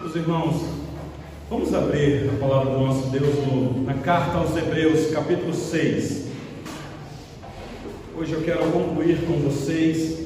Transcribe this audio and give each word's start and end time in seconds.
Meus 0.00 0.14
irmãos, 0.14 0.62
vamos 1.50 1.74
abrir 1.74 2.30
a 2.30 2.38
palavra 2.38 2.72
do 2.72 2.78
nosso 2.78 3.08
Deus 3.08 3.34
no, 3.44 3.82
na 3.82 3.94
carta 3.94 4.38
aos 4.38 4.56
Hebreus, 4.56 5.10
capítulo 5.10 5.52
6. 5.52 6.28
Hoje 8.16 8.32
eu 8.32 8.42
quero 8.42 8.70
concluir 8.70 9.26
com 9.26 9.32
vocês 9.40 10.20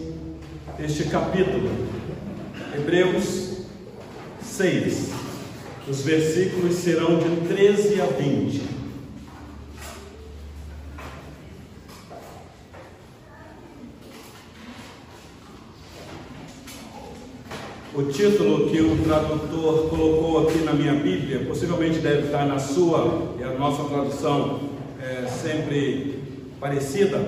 este 0.79 1.04
capítulo, 1.04 1.71
Hebreus 2.74 3.62
6. 4.43 5.11
Os 5.89 6.02
versículos 6.02 6.75
serão 6.75 7.18
de 7.18 7.48
13 7.48 7.98
a 8.02 8.07
20. 8.07 8.71
O 17.95 18.04
título 18.04 18.70
que 18.70 18.80
o 18.80 19.04
tradutor 19.04 19.90
colocou 19.90 20.48
aqui 20.48 20.61
na 20.61 20.72
minha 20.72 20.94
Bíblia, 20.94 21.44
possivelmente 21.46 21.98
deve 21.98 22.22
estar 22.22 22.46
na 22.46 22.58
sua, 22.58 23.34
e 23.39 23.44
a 23.44 23.50
nossa 23.50 23.84
tradução 23.84 24.61
é 24.98 25.26
sempre 25.26 26.18
parecida. 26.58 27.20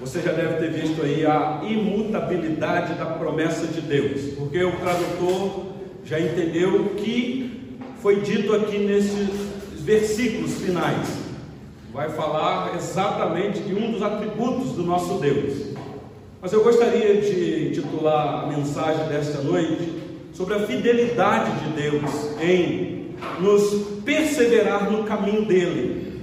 Você 0.00 0.22
já 0.22 0.32
deve 0.32 0.54
ter 0.54 0.70
visto 0.70 1.02
aí 1.02 1.26
a 1.26 1.60
imutabilidade 1.62 2.94
da 2.94 3.04
promessa 3.04 3.66
de 3.66 3.82
Deus, 3.82 4.32
porque 4.38 4.64
o 4.64 4.72
tradutor 4.72 5.66
já 6.06 6.18
entendeu 6.18 6.76
o 6.76 6.88
que 6.94 7.78
foi 8.00 8.22
dito 8.22 8.54
aqui 8.54 8.78
nesses 8.78 9.28
versículos 9.82 10.54
finais. 10.54 11.06
Vai 11.92 12.08
falar 12.08 12.74
exatamente 12.76 13.60
de 13.60 13.74
um 13.74 13.92
dos 13.92 14.02
atributos 14.02 14.72
do 14.72 14.84
nosso 14.84 15.18
Deus. 15.18 15.75
Mas 16.46 16.52
eu 16.52 16.62
gostaria 16.62 17.20
de 17.20 17.72
titular 17.72 18.44
a 18.44 18.46
mensagem 18.46 19.08
desta 19.08 19.42
noite 19.42 20.00
sobre 20.32 20.54
a 20.54 20.60
fidelidade 20.60 21.50
de 21.64 21.82
Deus 21.82 22.40
em 22.40 23.16
nos 23.40 23.98
perseverar 24.04 24.88
no 24.92 25.02
caminho 25.02 25.44
dele. 25.44 26.22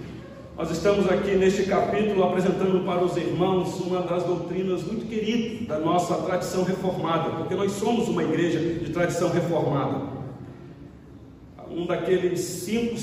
Nós 0.57 0.71
estamos 0.71 1.11
aqui 1.11 1.35
neste 1.35 1.63
capítulo 1.63 2.23
apresentando 2.23 2.85
para 2.85 3.03
os 3.03 3.17
irmãos 3.17 3.77
uma 3.81 4.01
das 4.03 4.23
doutrinas 4.23 4.81
muito 4.83 5.09
queridas 5.09 5.67
da 5.67 5.77
nossa 5.77 6.15
tradição 6.15 6.63
reformada, 6.63 7.31
porque 7.31 7.53
nós 7.53 7.73
somos 7.73 8.07
uma 8.07 8.23
igreja 8.23 8.59
de 8.59 8.93
tradição 8.93 9.29
reformada. 9.29 10.03
Um 11.69 11.85
daqueles 11.85 12.39
cinco 12.39 12.95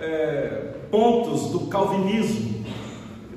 é, 0.00 0.76
pontos 0.90 1.50
do 1.50 1.66
calvinismo 1.66 2.51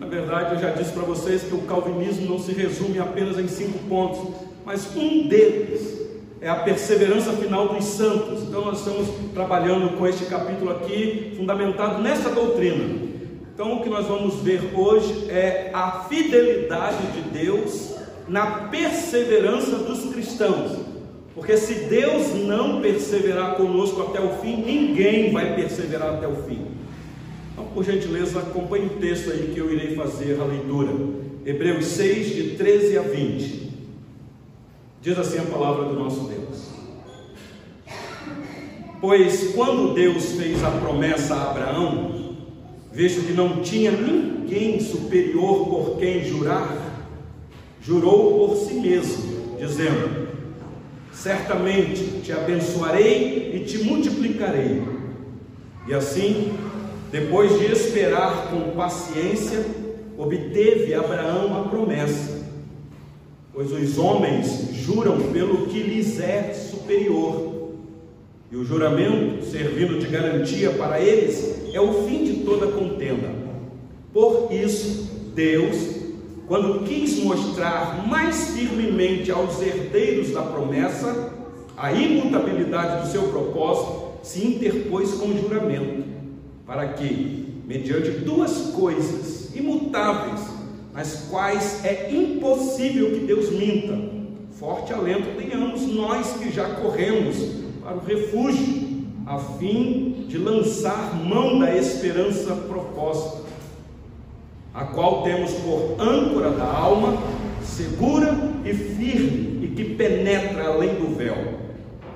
na 0.06 0.12
verdade, 0.12 0.56
eu 0.56 0.62
já 0.62 0.70
disse 0.70 0.92
para 0.92 1.02
vocês 1.02 1.42
que 1.42 1.56
o 1.56 1.62
calvinismo 1.62 2.30
não 2.30 2.40
se 2.40 2.52
resume 2.52 3.00
apenas 3.00 3.40
em 3.40 3.48
cinco 3.48 3.80
pontos, 3.90 4.36
mas 4.64 4.96
um 4.96 5.28
deles 5.28 6.00
é 6.40 6.48
a 6.48 6.58
perseverança 6.58 7.34
final 7.34 7.70
dos 7.70 7.86
santos. 7.86 8.44
Então, 8.44 8.66
nós 8.66 8.80
estamos 8.80 9.08
trabalhando 9.34 9.98
com 9.98 10.06
este 10.06 10.26
capítulo 10.26 10.70
aqui, 10.72 11.34
fundamentado 11.36 12.04
nessa 12.04 12.30
doutrina. 12.30 13.04
Então, 13.54 13.78
o 13.78 13.82
que 13.82 13.90
nós 13.90 14.06
vamos 14.06 14.36
ver 14.42 14.62
hoje 14.76 15.28
é 15.30 15.72
a 15.74 16.04
fidelidade 16.08 17.04
de 17.14 17.22
Deus 17.22 17.96
na 18.28 18.68
perseverança 18.70 19.78
dos 19.78 20.14
cristãos. 20.14 20.78
Porque 21.34 21.58
se 21.58 21.86
Deus 21.86 22.34
não 22.46 22.80
perseverar 22.80 23.56
conosco 23.56 24.04
até 24.04 24.20
o 24.20 24.30
fim, 24.42 24.58
ninguém 24.58 25.32
vai 25.32 25.56
perseverar 25.56 26.14
até 26.14 26.28
o 26.28 26.36
fim. 26.44 26.75
Então, 27.56 27.68
por 27.68 27.86
gentileza, 27.86 28.40
acompanhe 28.40 28.88
o 28.88 29.00
texto 29.00 29.32
aí 29.32 29.52
que 29.54 29.60
eu 29.62 29.72
irei 29.72 29.96
fazer 29.96 30.38
a 30.42 30.44
leitura. 30.44 30.92
Hebreus 31.46 31.86
6, 31.86 32.36
de 32.36 32.44
13 32.58 32.98
a 32.98 33.02
20. 33.02 33.72
Diz 35.02 35.18
assim 35.18 35.38
a 35.38 35.44
palavra 35.44 35.86
do 35.86 35.94
nosso 35.94 36.28
Deus. 36.28 36.70
Pois 39.00 39.54
quando 39.54 39.94
Deus 39.94 40.34
fez 40.34 40.62
a 40.66 40.72
promessa 40.72 41.34
a 41.34 41.52
Abraão, 41.52 42.36
visto 42.92 43.26
que 43.26 43.32
não 43.32 43.62
tinha 43.62 43.92
ninguém 43.92 44.82
superior 44.82 45.70
por 45.70 45.98
quem 45.98 46.26
jurar, 46.26 47.08
jurou 47.82 48.50
por 48.50 48.58
si 48.58 48.74
mesmo, 48.74 49.56
dizendo: 49.58 50.28
Certamente 51.14 52.20
te 52.22 52.34
abençoarei 52.34 53.54
e 53.56 53.64
te 53.64 53.78
multiplicarei. 53.78 54.84
E 55.88 55.94
assim 55.94 56.52
depois 57.16 57.58
de 57.58 57.72
esperar 57.72 58.50
com 58.50 58.76
paciência, 58.76 59.66
obteve 60.18 60.94
Abraão 60.94 61.58
a 61.58 61.70
promessa, 61.70 62.46
pois 63.54 63.72
os 63.72 63.98
homens 63.98 64.72
juram 64.74 65.32
pelo 65.32 65.68
que 65.68 65.80
lhes 65.80 66.20
é 66.20 66.54
superior, 66.54 67.72
e 68.52 68.58
o 68.58 68.66
juramento, 68.66 69.46
servindo 69.46 69.98
de 69.98 70.08
garantia 70.08 70.72
para 70.72 71.00
eles, 71.00 71.72
é 71.74 71.80
o 71.80 72.06
fim 72.06 72.26
de 72.26 72.44
toda 72.44 72.68
contenda. 72.68 73.30
Por 74.12 74.50
isso, 74.52 75.10
Deus, 75.34 75.96
quando 76.50 76.84
quis 76.84 77.24
mostrar 77.24 78.06
mais 78.06 78.50
firmemente 78.50 79.32
aos 79.32 79.62
herdeiros 79.62 80.32
da 80.32 80.42
promessa 80.42 81.34
a 81.78 81.94
imutabilidade 81.94 83.06
do 83.06 83.12
seu 83.14 83.30
propósito, 83.30 84.20
se 84.22 84.46
interpôs 84.46 85.14
com 85.14 85.38
juramento 85.38 86.05
para 86.66 86.90
que, 86.90 87.62
mediante 87.66 88.10
duas 88.10 88.72
coisas 88.76 89.56
imutáveis, 89.56 90.42
nas 90.94 91.28
quais 91.30 91.84
é 91.86 92.10
impossível 92.12 93.12
que 93.12 93.26
Deus 93.26 93.52
minta, 93.52 93.98
forte 94.58 94.94
alento 94.94 95.38
tenhamos 95.38 95.86
nós 95.94 96.38
que 96.38 96.52
já 96.52 96.68
corremos 96.76 97.36
para 97.84 97.98
o 97.98 98.00
refúgio, 98.00 98.86
a 99.26 99.38
fim 99.38 100.26
de 100.28 100.38
lançar 100.38 101.16
mão 101.16 101.60
da 101.60 101.76
esperança 101.76 102.56
proposta, 102.56 103.44
a 104.74 104.86
qual 104.86 105.24
temos 105.24 105.52
por 105.54 105.96
âncora 106.00 106.52
da 106.52 106.66
alma, 106.66 107.18
segura 107.64 108.38
e 108.64 108.74
firme, 108.74 109.66
e 109.66 109.74
que 109.76 109.96
penetra 109.96 110.68
além 110.68 110.96
do 110.96 111.16
véu, 111.16 111.36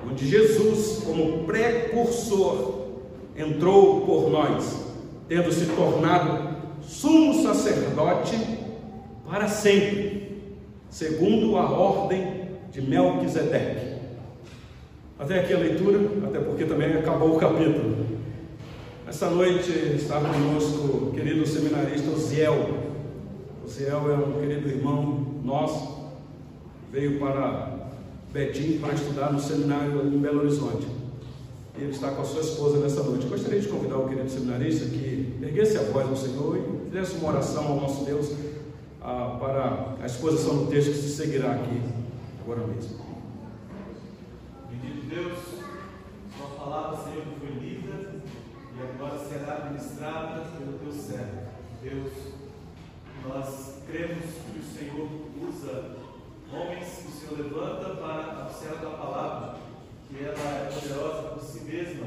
onde 0.08 0.26
Jesus, 0.26 1.02
como 1.04 1.44
precursor, 1.44 2.79
entrou 3.40 4.02
por 4.02 4.30
nós, 4.30 4.86
tendo 5.28 5.52
se 5.52 5.66
tornado 5.66 6.50
sumo 6.82 7.42
sacerdote 7.42 8.36
para 9.28 9.48
sempre, 9.48 10.42
segundo 10.88 11.56
a 11.56 11.70
ordem 11.70 12.48
de 12.72 12.82
Melquisedeque. 12.82 14.00
Até 15.18 15.40
aqui 15.40 15.52
a 15.52 15.58
leitura, 15.58 15.98
até 16.26 16.38
porque 16.40 16.64
também 16.64 16.94
acabou 16.94 17.36
o 17.36 17.38
capítulo. 17.38 18.06
Essa 19.06 19.28
noite 19.30 19.70
está 19.70 20.20
conosco 20.20 21.08
o 21.08 21.12
querido 21.12 21.46
seminarista 21.46 22.10
Ziel. 22.16 22.78
O 23.64 23.68
Ziel 23.68 24.10
é 24.10 24.14
um 24.14 24.40
querido 24.40 24.68
irmão 24.68 25.26
nosso, 25.44 26.10
veio 26.90 27.18
para 27.18 27.78
Betim 28.32 28.78
para 28.78 28.94
estudar 28.94 29.32
no 29.32 29.40
seminário 29.40 30.06
em 30.06 30.18
Belo 30.18 30.40
Horizonte 30.40 30.99
ele 31.76 31.90
está 31.90 32.10
com 32.10 32.22
a 32.22 32.24
sua 32.24 32.40
esposa 32.40 32.78
nessa 32.78 33.02
noite. 33.02 33.26
Gostaria 33.26 33.60
de 33.60 33.68
convidar 33.68 33.98
o 33.98 34.08
querido 34.08 34.28
seminarista 34.28 34.86
que 34.86 35.38
erguesse 35.40 35.78
a 35.78 35.82
voz 35.82 36.08
ao 36.08 36.16
Senhor 36.16 36.58
e 36.58 36.90
fizesse 36.90 37.16
uma 37.16 37.30
oração 37.30 37.66
ao 37.66 37.80
nosso 37.80 38.04
Deus 38.04 38.32
ah, 39.00 39.36
para 39.40 39.96
a 40.02 40.06
exposição 40.06 40.64
do 40.64 40.70
texto 40.70 40.90
que 40.90 40.98
se 40.98 41.16
seguirá 41.16 41.52
aqui 41.52 41.82
agora 42.42 42.66
mesmo. 42.66 42.98
Bendito 44.70 45.06
Deus, 45.06 45.38
sua 46.36 46.46
palavra, 46.58 46.98
Senhor, 47.04 47.24
foi 47.38 47.48
lida 47.60 48.20
e 48.76 48.82
agora 48.82 49.18
será 49.18 49.56
administrada 49.56 50.44
pelo 50.58 50.78
teu 50.78 50.92
servo. 50.92 51.50
Deus, 51.82 52.12
nós 53.26 53.74
cremos 53.86 54.24
que 54.24 54.58
o 54.58 54.78
Senhor 54.78 55.08
usa 55.48 55.96
homens 56.52 56.88
que 56.98 57.08
o 57.08 57.12
Senhor 57.12 57.46
levanta 57.46 57.94
para 57.94 58.42
a 58.42 58.78
tua 58.80 58.90
palavra 58.90 59.69
que 60.10 60.24
ela 60.24 60.34
é 60.34 60.70
poderosa 60.72 61.28
por 61.28 61.42
si 61.42 61.60
mesma, 61.60 62.06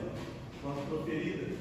quando 0.61 0.89
proferida. 0.89 1.55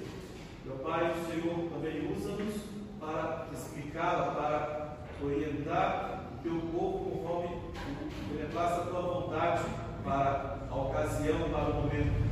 Meu 0.64 0.76
Pai, 0.78 1.12
o 1.12 1.30
Senhor 1.30 1.70
também 1.70 2.12
usa-nos 2.12 2.54
para 2.98 3.46
explicá-la, 3.52 4.34
para 4.34 4.96
orientar 5.24 6.30
o 6.34 6.42
teu 6.42 6.60
povo 6.72 7.10
conforme 7.10 7.62
beneplácito 8.28 8.80
a 8.80 8.86
tua 8.86 9.02
vontade 9.02 9.62
para 10.04 10.58
a 10.68 10.74
ocasião, 10.74 11.48
para 11.50 11.70
o 11.70 11.74
momento. 11.74 12.22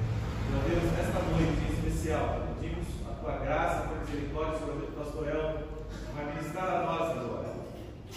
Meu 0.50 0.60
Deus, 0.68 0.92
nesta 0.92 1.20
noite 1.30 1.60
em 1.68 1.72
especial, 1.72 2.48
pedimos 2.58 2.86
a 3.08 3.14
tua 3.14 3.38
graça, 3.38 3.78
a 3.78 3.88
tua 3.88 3.98
misericórdia 3.98 4.58
sobre 4.58 4.86
o 4.86 4.92
pastor 4.92 5.28
El, 5.28 5.68
vai 6.14 6.34
ministrar 6.34 6.68
a 6.68 6.82
nós 6.82 7.10
agora. 7.16 7.54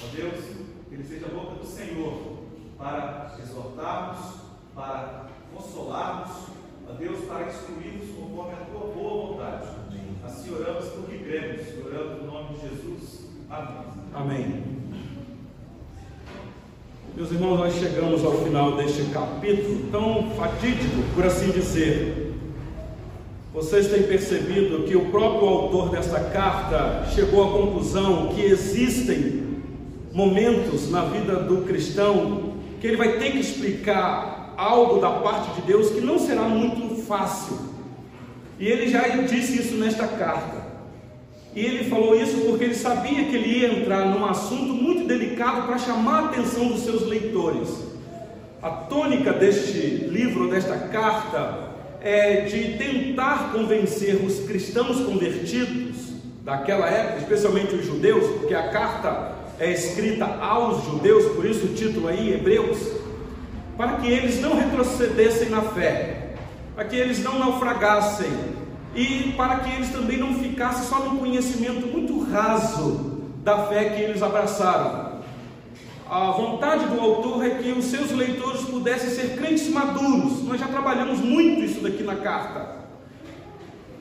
Ó 0.04 0.16
Deus, 0.16 0.46
que 0.90 0.96
ele 0.96 1.04
seja 1.04 1.28
a 1.28 1.30
boca 1.30 1.56
do 1.56 1.66
Senhor 1.66 2.44
para 2.80 3.36
exortarmos, 3.40 4.42
para 4.74 5.24
consolarmos, 5.56 6.32
a 6.90 6.94
Deus, 6.94 7.20
para 7.26 7.48
instruirmos 7.48 8.10
conforme 8.16 8.54
a 8.54 8.66
tua 8.66 8.94
boa 8.94 9.28
vontade. 9.28 9.68
Assim 10.26 10.54
oramos 10.54 10.86
porque 10.86 11.18
cremos, 11.18 11.62
oramos 11.86 12.22
no 12.22 12.32
nome 12.32 12.56
de 12.56 12.70
Jesus. 12.70 13.26
Amém. 13.50 13.84
Amém. 14.14 14.64
Meus 17.16 17.32
irmãos, 17.32 17.60
nós 17.60 17.76
chegamos 17.76 18.26
ao 18.26 18.44
final 18.44 18.76
deste 18.76 19.04
capítulo 19.12 19.88
tão 19.92 20.32
fatídico, 20.32 21.04
por 21.14 21.24
assim 21.26 21.52
dizer. 21.52 22.34
Vocês 23.54 23.88
têm 23.90 24.02
percebido 24.04 24.84
que 24.86 24.96
o 24.96 25.12
próprio 25.12 25.48
autor 25.48 25.90
desta 25.90 26.20
carta 26.20 27.06
chegou 27.14 27.44
à 27.44 27.52
conclusão 27.52 28.30
que 28.30 28.42
existem 28.42 29.62
momentos 30.12 30.90
na 30.90 31.06
vida 31.06 31.36
do 31.36 31.58
cristão 31.66 32.54
que 32.82 32.88
ele 32.88 32.98
vai 32.98 33.20
ter 33.20 33.32
que 33.32 33.40
explicar 33.40 34.43
algo 34.64 35.00
da 35.00 35.10
parte 35.10 35.52
de 35.56 35.68
Deus 35.68 35.90
que 35.90 36.02
não 36.02 36.18
será 36.18 36.44
muito 36.44 37.04
fácil. 37.04 37.58
E 38.58 38.68
ele 38.68 38.88
já 38.88 39.08
disse 39.08 39.60
isso 39.60 39.76
nesta 39.76 40.08
carta. 40.08 40.64
E 41.56 41.60
ele 41.60 41.90
falou 41.90 42.16
isso 42.16 42.42
porque 42.48 42.64
ele 42.64 42.76
sabia 42.76 43.26
que 43.26 43.36
ele 43.36 43.60
ia 43.60 43.80
entrar 43.80 44.06
num 44.06 44.26
assunto 44.26 44.74
muito 44.74 45.06
delicado 45.08 45.68
para 45.68 45.78
chamar 45.78 46.24
a 46.24 46.26
atenção 46.28 46.68
dos 46.70 46.82
seus 46.82 47.06
leitores. 47.08 47.70
A 48.62 48.70
tônica 48.70 49.34
deste 49.34 49.80
livro, 50.10 50.50
desta 50.50 50.78
carta, 50.78 51.72
é 52.02 52.42
de 52.42 52.78
tentar 52.78 53.52
convencer 53.52 54.16
os 54.26 54.40
cristãos 54.48 55.02
convertidos 55.02 56.14
daquela 56.44 56.90
época, 56.90 57.20
especialmente 57.20 57.76
os 57.76 57.86
judeus, 57.86 58.26
porque 58.40 58.54
a 58.54 58.70
carta 58.70 59.34
é 59.60 59.72
escrita 59.72 60.26
aos 60.26 60.86
judeus, 60.86 61.34
por 61.34 61.46
isso 61.46 61.66
o 61.66 61.74
título 61.74 62.08
aí, 62.08 62.34
Hebreus, 62.34 63.03
para 63.78 63.98
que 63.98 64.08
eles 64.08 64.40
não 64.40 64.56
retrocedessem 64.56 65.50
na 65.50 65.62
fé, 65.62 66.36
para 66.76 66.86
que 66.86 66.96
eles 66.96 67.24
não 67.24 67.40
naufragassem 67.40 68.32
e 68.96 69.34
para 69.36 69.60
que 69.60 69.74
eles 69.76 69.90
também 69.90 70.18
não 70.18 70.34
ficassem 70.36 70.86
só 70.86 71.00
no 71.00 71.20
conhecimento 71.20 71.88
muito 71.88 72.20
raso 72.20 73.22
da 73.44 73.66
fé 73.68 73.86
que 73.86 74.02
eles 74.02 74.22
abraçaram. 74.22 75.14
A 76.10 76.32
vontade 76.32 76.86
do 76.86 77.00
autor 77.00 77.44
é 77.44 77.52
que 77.52 77.72
os 77.72 77.86
seus 77.86 78.12
leitores 78.12 78.62
pudessem 78.62 79.10
ser 79.10 79.36
crentes 79.36 79.68
maduros. 79.70 80.44
Nós 80.44 80.60
já 80.60 80.68
trabalhamos 80.68 81.20
muito 81.20 81.64
isso 81.64 81.82
daqui 81.82 82.04
na 82.04 82.18
carta. 82.18 82.84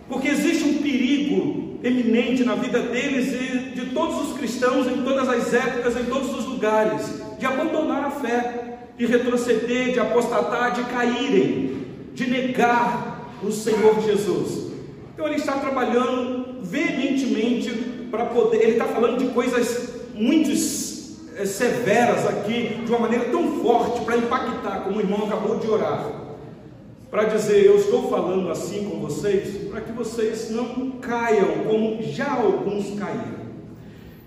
Porque 0.08 0.28
existe 0.28 0.64
um 0.64 0.82
perigo 0.82 1.78
eminente 1.82 2.44
na 2.44 2.54
vida 2.54 2.80
deles 2.80 3.32
e 3.32 3.70
de 3.70 3.86
todos 3.94 4.28
os 4.28 4.36
cristãos, 4.36 4.86
em 4.86 5.02
todas 5.02 5.28
as 5.28 5.54
épocas, 5.54 5.96
em 5.96 6.04
todos 6.04 6.34
os 6.38 6.44
lugares, 6.44 7.22
de 7.38 7.46
abandonar 7.46 8.04
a 8.04 8.10
fé, 8.10 8.61
de 8.96 9.06
retroceder, 9.06 9.92
de 9.92 10.00
apostatar, 10.00 10.72
de 10.72 10.84
caírem, 10.84 11.86
de 12.14 12.28
negar 12.28 13.30
o 13.42 13.50
Senhor 13.50 14.00
Jesus. 14.00 14.72
Então 15.14 15.26
ele 15.26 15.36
está 15.36 15.54
trabalhando 15.54 16.62
veementemente 16.62 17.70
para 18.10 18.26
poder, 18.26 18.62
ele 18.62 18.72
está 18.72 18.84
falando 18.84 19.18
de 19.18 19.32
coisas 19.32 19.92
muito 20.14 20.50
eh, 20.50 21.46
severas 21.46 22.26
aqui, 22.26 22.82
de 22.84 22.90
uma 22.90 23.00
maneira 23.00 23.26
tão 23.26 23.62
forte 23.62 24.04
para 24.04 24.16
impactar, 24.16 24.82
como 24.84 24.98
o 24.98 25.00
irmão 25.00 25.26
acabou 25.26 25.58
de 25.58 25.68
orar, 25.68 26.10
para 27.10 27.24
dizer: 27.24 27.64
Eu 27.64 27.76
estou 27.76 28.08
falando 28.10 28.50
assim 28.50 28.88
com 28.88 29.00
vocês, 29.00 29.68
para 29.68 29.80
que 29.80 29.92
vocês 29.92 30.50
não 30.50 30.92
caiam 30.92 31.64
como 31.66 32.02
já 32.02 32.32
alguns 32.32 32.98
caíram. 32.98 33.42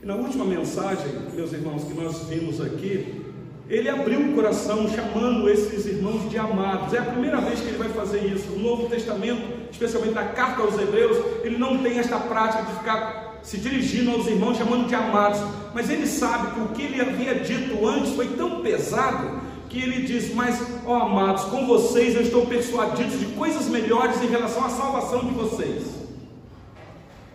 E 0.01 0.05
na 0.05 0.15
última 0.15 0.45
mensagem, 0.45 1.07
meus 1.33 1.51
irmãos, 1.53 1.83
que 1.83 1.93
nós 1.93 2.23
vimos 2.27 2.61
aqui, 2.61 3.24
ele 3.67 3.89
abriu 3.89 4.19
o 4.19 4.33
coração 4.33 4.87
chamando 4.87 5.49
esses 5.49 5.87
irmãos 5.87 6.29
de 6.29 6.37
amados. 6.37 6.93
É 6.93 6.99
a 6.99 7.05
primeira 7.05 7.41
vez 7.41 7.59
que 7.59 7.67
ele 7.67 7.77
vai 7.77 7.89
fazer 7.89 8.19
isso. 8.19 8.53
O 8.53 8.59
Novo 8.59 8.87
Testamento, 8.87 9.41
especialmente 9.71 10.13
na 10.13 10.25
carta 10.25 10.61
aos 10.61 10.77
Hebreus, 10.77 11.17
ele 11.43 11.57
não 11.57 11.79
tem 11.79 11.97
esta 11.97 12.17
prática 12.17 12.63
de 12.63 12.73
ficar 12.77 13.39
se 13.41 13.57
dirigindo 13.57 14.11
aos 14.11 14.27
irmãos 14.27 14.57
chamando 14.57 14.87
de 14.87 14.93
amados. 14.93 15.41
Mas 15.73 15.89
ele 15.89 16.05
sabe 16.05 16.53
que 16.53 16.59
o 16.59 16.67
que 16.69 16.81
ele 16.83 17.01
havia 17.01 17.35
dito 17.35 17.87
antes 17.87 18.13
foi 18.13 18.27
tão 18.29 18.61
pesado 18.61 19.41
que 19.67 19.81
ele 19.81 20.05
diz: 20.05 20.31
Mas, 20.35 20.61
ó 20.85 20.97
amados, 20.97 21.45
com 21.45 21.65
vocês 21.65 22.15
eu 22.15 22.21
estou 22.21 22.45
persuadido 22.45 23.17
de 23.17 23.25
coisas 23.33 23.67
melhores 23.67 24.21
em 24.21 24.27
relação 24.27 24.63
à 24.63 24.69
salvação 24.69 25.25
de 25.25 25.31
vocês. 25.31 25.83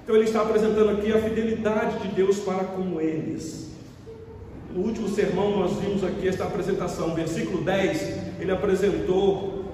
Então 0.04 0.14
ele 0.14 0.24
está 0.26 0.42
apresentando 0.42 0.90
aqui 0.90 1.12
a 1.12 1.20
fidelidade 1.20 1.98
de 1.98 2.08
Deus 2.08 2.38
para 2.38 2.64
com 2.64 3.00
eles. 3.00 3.69
No 4.74 4.82
último 4.82 5.08
sermão, 5.08 5.58
nós 5.58 5.72
vimos 5.80 6.04
aqui 6.04 6.28
esta 6.28 6.44
apresentação, 6.44 7.14
versículo 7.14 7.62
10, 7.62 8.40
ele 8.40 8.52
apresentou 8.52 9.64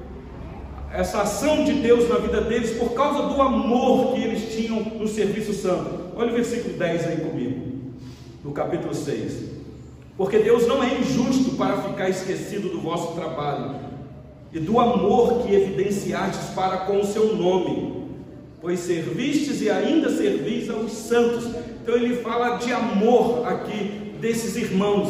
essa 0.91 1.21
ação 1.21 1.65
de 1.65 1.75
Deus 1.75 2.09
na 2.09 2.17
vida 2.17 2.41
deles 2.41 2.79
por 2.79 2.95
causa 2.95 3.35
do 3.35 3.43
amor 3.43 4.15
que 4.15 4.23
eles 4.23 4.55
tinham 4.55 4.81
no 4.81 5.07
serviço 5.07 5.53
santo. 5.53 6.07
Olha 6.17 6.33
o 6.33 6.35
versículo 6.35 6.79
10 6.79 7.07
aí 7.09 7.17
comigo, 7.19 7.61
no 8.43 8.53
capítulo 8.53 8.95
6. 8.95 9.57
Porque 10.17 10.39
Deus 10.39 10.67
não 10.67 10.83
é 10.83 10.99
injusto 10.99 11.57
para 11.57 11.83
ficar 11.83 12.09
esquecido 12.09 12.71
do 12.71 12.81
vosso 12.81 13.15
trabalho 13.15 13.77
e 14.51 14.59
do 14.59 14.81
amor 14.81 15.43
que 15.43 15.55
evidenciastes 15.55 16.55
para 16.55 16.79
com 16.79 17.01
o 17.01 17.05
seu 17.05 17.37
nome, 17.37 18.07
pois 18.63 18.81
servistes 18.81 19.61
e 19.61 19.69
ainda 19.69 20.09
servis 20.09 20.71
aos 20.71 20.93
santos. 20.93 21.45
Então 21.83 21.95
ele 21.95 22.17
fala 22.17 22.57
de 22.57 22.73
amor 22.73 23.47
aqui 23.47 24.06
desses 24.21 24.57
irmãos. 24.57 25.09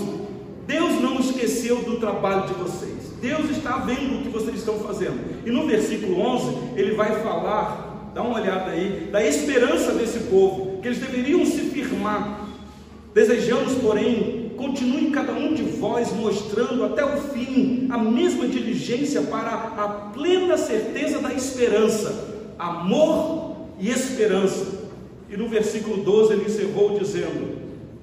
Deus 0.66 1.00
não 1.00 1.20
esqueceu 1.20 1.76
do 1.82 1.96
trabalho 1.98 2.48
de 2.48 2.54
vocês. 2.54 2.96
Deus 3.20 3.50
está 3.50 3.78
vendo 3.78 4.18
o 4.18 4.22
que 4.22 4.28
vocês 4.28 4.56
estão 4.56 4.78
fazendo. 4.80 5.46
E 5.46 5.50
no 5.50 5.66
versículo 5.66 6.20
11, 6.20 6.56
ele 6.76 6.94
vai 6.94 7.20
falar, 7.22 8.12
dá 8.14 8.22
uma 8.22 8.40
olhada 8.40 8.72
aí, 8.72 9.08
da 9.10 9.24
esperança 9.24 9.92
desse 9.92 10.20
povo, 10.30 10.80
que 10.80 10.88
eles 10.88 10.98
deveriam 10.98 11.44
se 11.46 11.60
firmar. 11.62 12.46
Desejamos, 13.14 13.74
porém, 13.74 14.52
continue 14.56 15.10
cada 15.10 15.32
um 15.32 15.54
de 15.54 15.62
vós 15.62 16.12
mostrando 16.12 16.84
até 16.84 17.04
o 17.04 17.16
fim 17.32 17.88
a 17.90 17.96
mesma 17.96 18.46
diligência 18.46 19.22
para 19.22 19.50
a 19.50 19.88
plena 20.12 20.56
certeza 20.56 21.18
da 21.20 21.32
esperança, 21.32 22.52
amor 22.58 23.56
e 23.78 23.88
esperança. 23.90 24.84
E 25.30 25.36
no 25.36 25.48
versículo 25.48 26.02
12 26.02 26.32
ele 26.34 26.44
encerrou 26.44 26.98
dizendo: 26.98 27.55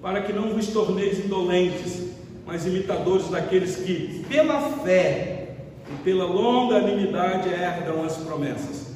para 0.04 0.22
que 0.22 0.34
não 0.34 0.50
vos 0.50 0.68
torneis 0.68 1.24
indolentes, 1.24 2.10
mas 2.46 2.66
imitadores 2.66 3.30
daqueles 3.30 3.78
que, 3.78 4.26
pela 4.28 4.60
fé 4.80 5.56
e 5.90 6.04
pela 6.04 6.26
longanimidade, 6.26 7.48
herdam 7.48 8.04
as 8.04 8.18
promessas. 8.18 8.92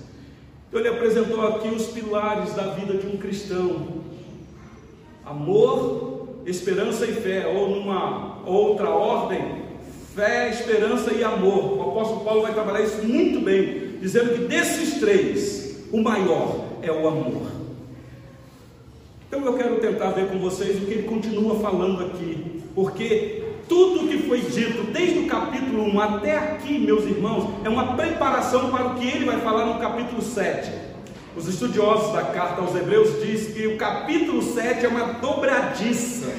Então, 0.68 0.82
ele 0.82 0.90
apresentou 0.90 1.48
aqui 1.48 1.70
os 1.70 1.88
pilares 1.88 2.54
da 2.54 2.74
vida 2.74 2.96
de 2.96 3.08
um 3.08 3.16
cristão: 3.16 4.02
amor, 5.26 6.28
esperança 6.46 7.06
e 7.06 7.14
fé, 7.14 7.48
ou 7.48 7.70
numa 7.70 8.46
outra 8.46 8.90
ordem, 8.90 9.64
fé, 10.14 10.50
esperança 10.50 11.14
e 11.14 11.24
amor. 11.24 11.78
O 11.78 11.82
apóstolo 11.84 12.26
Paulo 12.26 12.42
vai 12.42 12.54
trabalhar 12.54 12.82
isso 12.82 13.02
muito 13.02 13.40
bem, 13.40 13.98
dizendo 14.02 14.34
que 14.34 14.44
desses 14.44 15.00
três, 15.00 15.86
o 15.90 16.02
maior 16.02 16.66
é 16.82 16.92
o 16.92 17.08
amor. 17.08 17.67
Então 19.28 19.44
eu 19.44 19.54
quero 19.54 19.76
tentar 19.76 20.12
ver 20.12 20.30
com 20.30 20.40
vocês 20.40 20.82
o 20.82 20.86
que 20.86 20.94
ele 20.94 21.04
continua 21.04 21.60
falando 21.60 22.06
aqui, 22.06 22.64
porque 22.74 23.44
tudo 23.68 24.08
que 24.08 24.20
foi 24.20 24.40
dito 24.40 24.84
desde 24.94 25.20
o 25.20 25.28
capítulo 25.28 25.84
1 25.84 26.00
até 26.00 26.38
aqui, 26.38 26.80
meus 26.80 27.04
irmãos, 27.04 27.50
é 27.66 27.68
uma 27.68 27.98
preparação 27.98 28.72
para 28.72 28.86
o 28.86 28.96
que 28.96 29.06
ele 29.06 29.26
vai 29.26 29.42
falar 29.42 29.66
no 29.66 29.82
capítulo 29.82 30.22
7. 30.22 30.72
Os 31.36 31.46
estudiosos 31.46 32.14
da 32.14 32.24
carta 32.24 32.62
aos 32.62 32.74
Hebreus 32.74 33.22
dizem 33.22 33.54
que 33.54 33.68
o 33.68 33.78
capítulo 33.78 34.42
7 34.42 34.86
é 34.86 34.88
uma 34.88 35.16
dobradiça 35.16 36.34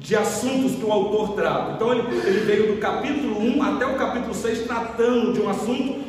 de 0.00 0.16
assuntos 0.16 0.74
que 0.74 0.84
o 0.84 0.90
autor 0.90 1.34
trata. 1.36 1.74
Então 1.76 1.92
ele, 1.92 2.02
ele 2.26 2.40
veio 2.40 2.74
do 2.74 2.80
capítulo 2.80 3.40
1 3.40 3.62
até 3.62 3.86
o 3.86 3.94
capítulo 3.94 4.34
6 4.34 4.66
tratando 4.66 5.34
de 5.34 5.40
um 5.40 5.48
assunto, 5.48 6.02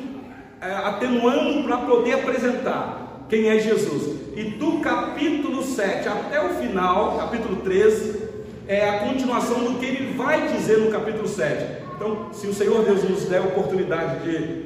é, 0.60 0.74
atenuando 0.74 1.64
para 1.64 1.78
poder 1.78 2.14
apresentar 2.14 3.04
quem 3.34 3.50
é 3.50 3.58
Jesus. 3.58 4.16
E 4.36 4.44
do 4.44 4.80
capítulo 4.80 5.64
7 5.64 6.08
até 6.08 6.40
o 6.46 6.50
final, 6.50 7.18
capítulo 7.18 7.56
13, 7.64 8.22
é 8.68 8.88
a 8.88 9.00
continuação 9.00 9.64
do 9.64 9.80
que 9.80 9.88
ele 9.88 10.16
vai 10.16 10.50
dizer 10.50 10.78
no 10.78 10.92
capítulo 10.92 11.28
7. 11.28 11.82
Então, 11.96 12.28
se 12.32 12.46
o 12.46 12.54
Senhor 12.54 12.86
Deus 12.86 13.04
nos 13.10 13.24
der 13.24 13.40
a 13.40 13.46
oportunidade 13.46 14.24
de 14.24 14.66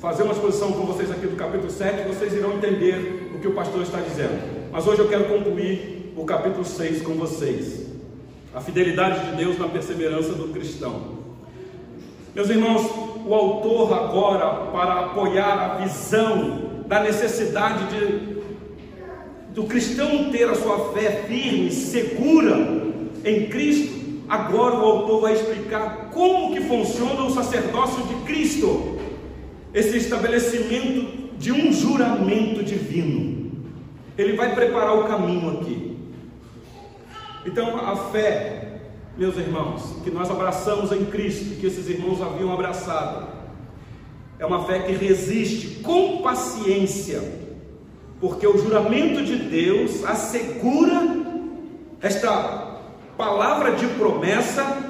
fazer 0.00 0.24
uma 0.24 0.32
exposição 0.32 0.72
com 0.72 0.84
vocês 0.84 1.12
aqui 1.12 1.28
do 1.28 1.36
capítulo 1.36 1.70
7, 1.70 2.08
vocês 2.08 2.32
irão 2.32 2.54
entender 2.54 3.30
o 3.36 3.38
que 3.38 3.46
o 3.46 3.52
pastor 3.52 3.82
está 3.82 4.00
dizendo. 4.00 4.68
Mas 4.72 4.84
hoje 4.84 5.00
eu 5.00 5.08
quero 5.08 5.26
concluir 5.26 6.12
o 6.16 6.24
capítulo 6.24 6.64
6 6.64 7.02
com 7.02 7.14
vocês. 7.14 7.86
A 8.52 8.60
fidelidade 8.60 9.30
de 9.30 9.36
Deus 9.36 9.56
na 9.56 9.68
perseverança 9.68 10.32
do 10.32 10.48
cristão. 10.48 11.18
Meus 12.34 12.50
irmãos, 12.50 12.82
o 13.24 13.32
autor 13.32 13.92
agora, 13.92 14.72
para 14.72 15.00
apoiar 15.04 15.52
a 15.52 15.68
visão 15.84 16.67
da 16.88 17.02
necessidade 17.02 17.84
de 17.94 18.38
do 19.54 19.64
cristão 19.64 20.30
ter 20.30 20.48
a 20.48 20.54
sua 20.54 20.92
fé 20.92 21.24
firme, 21.26 21.70
segura 21.70 22.56
em 23.24 23.48
Cristo, 23.48 24.22
agora 24.28 24.76
o 24.76 24.84
autor 24.84 25.22
vai 25.22 25.32
explicar 25.34 26.10
como 26.12 26.54
que 26.54 26.60
funciona 26.60 27.22
o 27.22 27.30
sacerdócio 27.30 28.04
de 28.04 28.14
Cristo, 28.24 28.98
esse 29.74 29.96
estabelecimento 29.96 31.36
de 31.36 31.50
um 31.50 31.72
juramento 31.72 32.62
divino. 32.62 33.52
Ele 34.16 34.34
vai 34.34 34.54
preparar 34.54 34.96
o 34.96 35.04
caminho 35.04 35.60
aqui. 35.60 35.96
Então 37.44 37.76
a 37.76 37.96
fé 38.10 38.80
meus 39.16 39.36
irmãos, 39.36 39.96
que 40.04 40.10
nós 40.12 40.30
abraçamos 40.30 40.92
em 40.92 41.04
Cristo, 41.06 41.58
que 41.58 41.66
esses 41.66 41.88
irmãos 41.88 42.22
haviam 42.22 42.52
abraçado, 42.52 43.26
é 44.38 44.46
uma 44.46 44.64
fé 44.64 44.80
que 44.80 44.92
resiste 44.92 45.80
com 45.82 46.22
paciência, 46.22 47.20
porque 48.20 48.46
o 48.46 48.58
juramento 48.58 49.24
de 49.24 49.36
Deus 49.36 50.04
assegura 50.04 51.18
esta 52.00 52.80
palavra 53.16 53.72
de 53.72 53.86
promessa, 53.88 54.84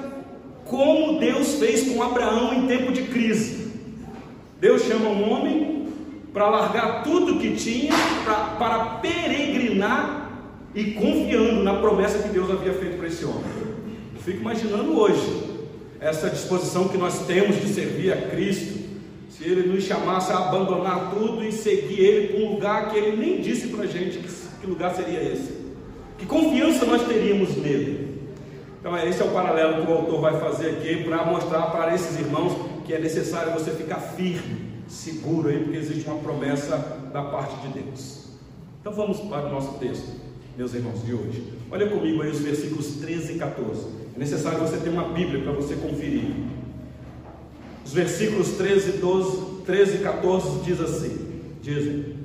como 0.64 1.18
Deus 1.18 1.54
fez 1.54 1.90
com 1.90 2.02
Abraão 2.02 2.52
em 2.52 2.66
tempo 2.66 2.92
de 2.92 3.04
crise. 3.04 3.68
Deus 4.60 4.82
chama 4.82 5.08
um 5.08 5.30
homem 5.30 5.88
para 6.32 6.50
largar 6.50 7.02
tudo 7.02 7.38
que 7.38 7.56
tinha, 7.56 7.94
pra, 8.24 8.34
para 8.58 8.84
peregrinar 8.96 10.30
e 10.74 10.92
confiando 10.92 11.62
na 11.62 11.74
promessa 11.74 12.22
que 12.22 12.28
Deus 12.28 12.50
havia 12.50 12.74
feito 12.74 12.98
para 12.98 13.08
esse 13.08 13.24
homem. 13.24 13.44
Eu 14.14 14.20
fico 14.20 14.40
imaginando 14.40 14.98
hoje 14.98 15.58
essa 16.00 16.28
disposição 16.28 16.88
que 16.88 16.98
nós 16.98 17.26
temos 17.26 17.56
de 17.60 17.68
servir 17.68 18.12
a 18.12 18.16
Cristo, 18.16 18.87
se 19.38 19.44
Ele 19.44 19.72
nos 19.72 19.84
chamasse 19.84 20.32
a 20.32 20.38
abandonar 20.38 21.14
tudo 21.14 21.44
e 21.44 21.52
seguir 21.52 22.00
Ele 22.00 22.28
para 22.28 22.40
um 22.44 22.52
lugar 22.54 22.90
que 22.90 22.98
Ele 22.98 23.16
nem 23.16 23.40
disse 23.40 23.68
para 23.68 23.84
a 23.84 23.86
gente 23.86 24.18
que, 24.18 24.66
lugar 24.66 24.92
seria 24.94 25.22
esse. 25.22 25.56
Que 26.18 26.26
confiança 26.26 26.84
nós 26.84 27.06
teríamos 27.06 27.56
nele? 27.56 28.18
Então, 28.80 28.96
é, 28.96 29.08
esse 29.08 29.22
é 29.22 29.24
o 29.24 29.30
paralelo 29.30 29.86
que 29.86 29.92
o 29.92 29.94
autor 29.94 30.20
vai 30.20 30.40
fazer 30.40 30.70
aqui 30.70 31.04
para 31.04 31.24
mostrar 31.24 31.62
para 31.70 31.94
esses 31.94 32.18
irmãos 32.18 32.52
que 32.84 32.92
é 32.92 32.98
necessário 32.98 33.52
você 33.52 33.70
ficar 33.70 34.00
firme, 34.00 34.82
seguro 34.88 35.48
aí, 35.48 35.62
porque 35.62 35.78
existe 35.78 36.08
uma 36.08 36.18
promessa 36.18 36.76
da 37.12 37.22
parte 37.22 37.54
de 37.66 37.80
Deus. 37.80 38.26
Então, 38.80 38.92
vamos 38.92 39.20
para 39.20 39.46
o 39.46 39.50
nosso 39.50 39.78
texto, 39.78 40.08
meus 40.56 40.74
irmãos 40.74 41.04
de 41.04 41.14
hoje. 41.14 41.44
Olha 41.70 41.88
comigo 41.88 42.22
aí 42.22 42.30
os 42.30 42.40
versículos 42.40 42.96
13 42.96 43.34
e 43.34 43.38
14. 43.38 43.86
É 44.16 44.18
necessário 44.18 44.58
você 44.58 44.78
ter 44.78 44.90
uma 44.90 45.04
Bíblia 45.10 45.42
para 45.44 45.52
você 45.52 45.76
conferir. 45.76 46.57
Os 47.88 47.94
versículos 47.94 48.48
13 48.48 48.90
e 48.90 48.92
12, 48.98 49.62
13 49.64 49.94
e 49.94 49.98
14 50.00 50.60
diz 50.62 50.78
assim: 50.78 51.16
dizem. 51.62 52.16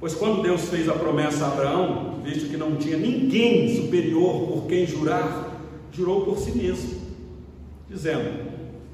Pois 0.00 0.14
quando 0.14 0.42
Deus 0.42 0.62
fez 0.62 0.88
a 0.88 0.94
promessa 0.94 1.44
a 1.44 1.52
Abraão, 1.52 2.20
visto 2.24 2.50
que 2.50 2.56
não 2.56 2.74
tinha 2.74 2.96
ninguém 2.96 3.76
superior 3.76 4.48
por 4.48 4.66
quem 4.66 4.84
jurar, 4.84 5.62
jurou 5.92 6.24
por 6.24 6.38
si 6.38 6.58
mesmo, 6.58 6.90
dizendo: 7.88 8.48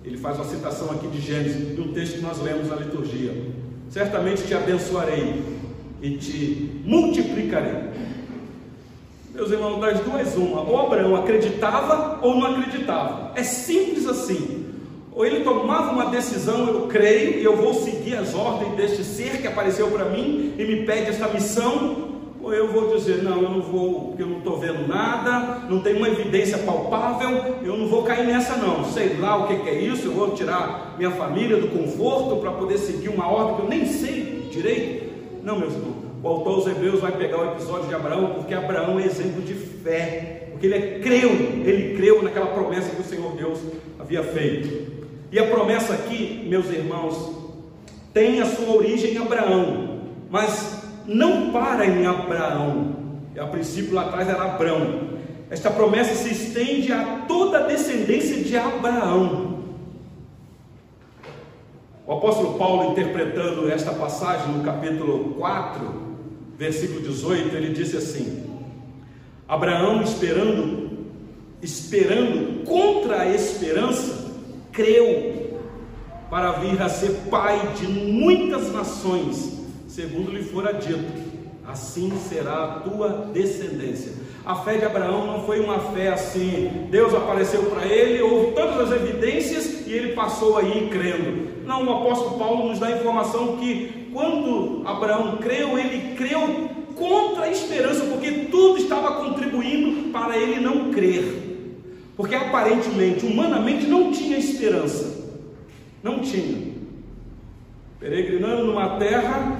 ele 0.04 0.18
faz 0.18 0.36
uma 0.36 0.44
citação 0.44 0.90
aqui 0.90 1.08
de 1.08 1.18
Gênesis, 1.18 1.74
de 1.74 1.80
um 1.80 1.94
texto 1.94 2.16
que 2.16 2.20
nós 2.22 2.42
lemos 2.42 2.68
na 2.68 2.76
liturgia: 2.76 3.34
Certamente 3.88 4.42
te 4.42 4.52
abençoarei 4.52 5.42
e 6.02 6.10
te 6.18 6.82
multiplicarei. 6.84 7.84
Meus 9.32 9.50
irmãos, 9.50 9.80
das 9.80 9.98
duas, 10.00 10.36
uma: 10.36 10.60
ou 10.60 10.78
Abraão 10.78 11.16
acreditava 11.16 12.18
ou 12.20 12.34
não 12.34 12.48
acreditava. 12.48 13.32
É 13.34 13.42
simples 13.42 14.06
assim. 14.06 14.63
Ou 15.14 15.24
ele 15.24 15.44
tomava 15.44 15.92
uma 15.92 16.06
decisão, 16.06 16.66
eu 16.68 16.88
creio, 16.88 17.38
e 17.38 17.44
eu 17.44 17.56
vou 17.56 17.72
seguir 17.72 18.16
as 18.16 18.34
ordens 18.34 18.74
deste 18.74 19.04
ser 19.04 19.40
que 19.40 19.46
apareceu 19.46 19.88
para 19.88 20.06
mim 20.06 20.54
e 20.58 20.64
me 20.64 20.84
pede 20.84 21.10
essa 21.10 21.28
missão, 21.28 22.14
ou 22.42 22.52
eu 22.52 22.68
vou 22.70 22.94
dizer, 22.94 23.22
não, 23.22 23.40
eu 23.40 23.48
não 23.48 23.62
vou, 23.62 24.08
porque 24.08 24.22
eu 24.22 24.26
não 24.26 24.38
estou 24.38 24.58
vendo 24.58 24.86
nada, 24.86 25.66
não 25.70 25.80
tem 25.80 25.96
uma 25.96 26.08
evidência 26.08 26.58
palpável, 26.58 27.56
eu 27.62 27.76
não 27.76 27.86
vou 27.86 28.02
cair 28.02 28.26
nessa 28.26 28.56
não, 28.56 28.84
sei 28.84 29.16
lá 29.16 29.36
o 29.36 29.46
que, 29.46 29.60
que 29.60 29.68
é 29.68 29.80
isso, 29.80 30.08
eu 30.08 30.12
vou 30.12 30.32
tirar 30.32 30.94
minha 30.98 31.12
família 31.12 31.56
do 31.56 31.68
conforto 31.68 32.36
para 32.42 32.50
poder 32.50 32.76
seguir 32.76 33.08
uma 33.08 33.26
ordem 33.26 33.56
que 33.56 33.62
eu 33.62 33.68
nem 33.68 33.86
sei 33.86 34.48
direito. 34.50 35.04
Não, 35.42 35.58
meus 35.58 35.72
irmãos, 35.72 35.94
o 36.22 36.28
autor 36.28 36.54
aos 36.54 36.66
Hebreus 36.66 37.00
vai 37.00 37.12
pegar 37.12 37.38
o 37.38 37.52
episódio 37.52 37.86
de 37.88 37.94
Abraão, 37.94 38.34
porque 38.34 38.52
Abraão 38.52 38.98
é 38.98 39.06
exemplo 39.06 39.40
de 39.42 39.54
fé, 39.54 40.48
porque 40.50 40.66
ele 40.66 40.98
creu, 41.00 41.30
ele 41.30 41.96
creu 41.96 42.22
naquela 42.22 42.46
promessa 42.46 42.90
que 42.90 43.00
o 43.00 43.04
Senhor 43.04 43.32
Deus 43.36 43.58
havia 43.98 44.22
feito. 44.22 44.93
E 45.34 45.38
a 45.40 45.48
promessa 45.48 45.94
aqui, 45.94 46.46
meus 46.48 46.66
irmãos, 46.66 47.34
tem 48.12 48.40
a 48.40 48.46
sua 48.46 48.76
origem 48.76 49.14
em 49.14 49.18
Abraão, 49.18 49.98
mas 50.30 50.80
não 51.08 51.50
para 51.50 51.84
em 51.84 52.06
Abraão. 52.06 52.94
A 53.36 53.46
princípio 53.46 53.94
lá 53.94 54.02
atrás 54.02 54.28
era 54.28 54.44
Abraão. 54.44 55.18
Esta 55.50 55.72
promessa 55.72 56.14
se 56.14 56.32
estende 56.32 56.92
a 56.92 57.24
toda 57.26 57.58
a 57.58 57.62
descendência 57.66 58.44
de 58.44 58.56
Abraão. 58.56 59.64
O 62.06 62.12
apóstolo 62.12 62.56
Paulo, 62.56 62.92
interpretando 62.92 63.68
esta 63.68 63.90
passagem 63.90 64.54
no 64.54 64.62
capítulo 64.62 65.34
4, 65.34 65.94
versículo 66.56 67.00
18, 67.00 67.56
ele 67.56 67.74
disse 67.74 67.96
assim: 67.96 68.44
Abraão 69.48 70.00
esperando, 70.00 70.90
esperando 71.60 72.64
contra 72.64 73.22
a 73.22 73.34
esperança, 73.34 74.13
creu 74.74 75.60
para 76.28 76.52
vir 76.52 76.82
a 76.82 76.88
ser 76.88 77.12
pai 77.30 77.74
de 77.76 77.86
muitas 77.86 78.72
nações, 78.72 79.60
segundo 79.88 80.32
lhe 80.32 80.42
fora 80.42 80.74
dito: 80.74 81.12
assim 81.66 82.12
será 82.28 82.64
a 82.64 82.80
tua 82.80 83.30
descendência. 83.32 84.12
A 84.44 84.56
fé 84.56 84.76
de 84.76 84.84
Abraão 84.84 85.26
não 85.26 85.46
foi 85.46 85.60
uma 85.60 85.78
fé 85.78 86.08
assim, 86.08 86.88
Deus 86.90 87.14
apareceu 87.14 87.62
para 87.70 87.86
ele, 87.86 88.20
houve 88.20 88.52
todas 88.52 88.92
as 88.92 89.00
evidências 89.00 89.86
e 89.86 89.92
ele 89.92 90.12
passou 90.12 90.58
aí 90.58 90.90
crendo. 90.90 91.64
Não, 91.64 91.86
o 91.86 91.92
apóstolo 92.00 92.38
Paulo 92.38 92.68
nos 92.68 92.78
dá 92.78 92.88
a 92.88 92.98
informação 92.98 93.56
que 93.56 94.10
quando 94.12 94.82
Abraão 94.86 95.38
creu, 95.38 95.78
ele 95.78 96.14
creu 96.14 96.68
contra 96.94 97.44
a 97.44 97.50
esperança, 97.50 98.04
porque 98.04 98.30
tudo 98.50 98.78
estava 98.78 99.24
contribuindo 99.24 100.10
para 100.10 100.36
ele 100.36 100.60
não 100.60 100.92
crer. 100.92 101.43
Porque 102.16 102.34
aparentemente, 102.34 103.26
humanamente, 103.26 103.86
não 103.86 104.12
tinha 104.12 104.38
esperança. 104.38 105.24
Não 106.02 106.20
tinha. 106.20 106.74
Peregrinando 107.98 108.64
numa 108.64 108.98
terra 108.98 109.58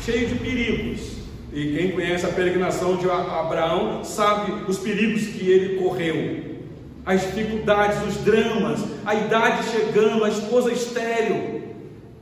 cheia 0.00 0.26
de 0.26 0.34
perigos. 0.34 1.14
E 1.52 1.76
quem 1.76 1.92
conhece 1.92 2.26
a 2.26 2.30
peregrinação 2.30 2.96
de 2.96 3.08
Abraão 3.08 4.02
sabe 4.04 4.52
os 4.68 4.78
perigos 4.78 5.28
que 5.28 5.48
ele 5.48 5.80
correu. 5.82 6.54
As 7.06 7.20
dificuldades, 7.22 7.98
os 8.08 8.16
dramas, 8.24 8.80
a 9.04 9.14
idade 9.14 9.68
chegando, 9.68 10.24
a 10.24 10.28
esposa 10.28 10.72
estéril. 10.72 11.62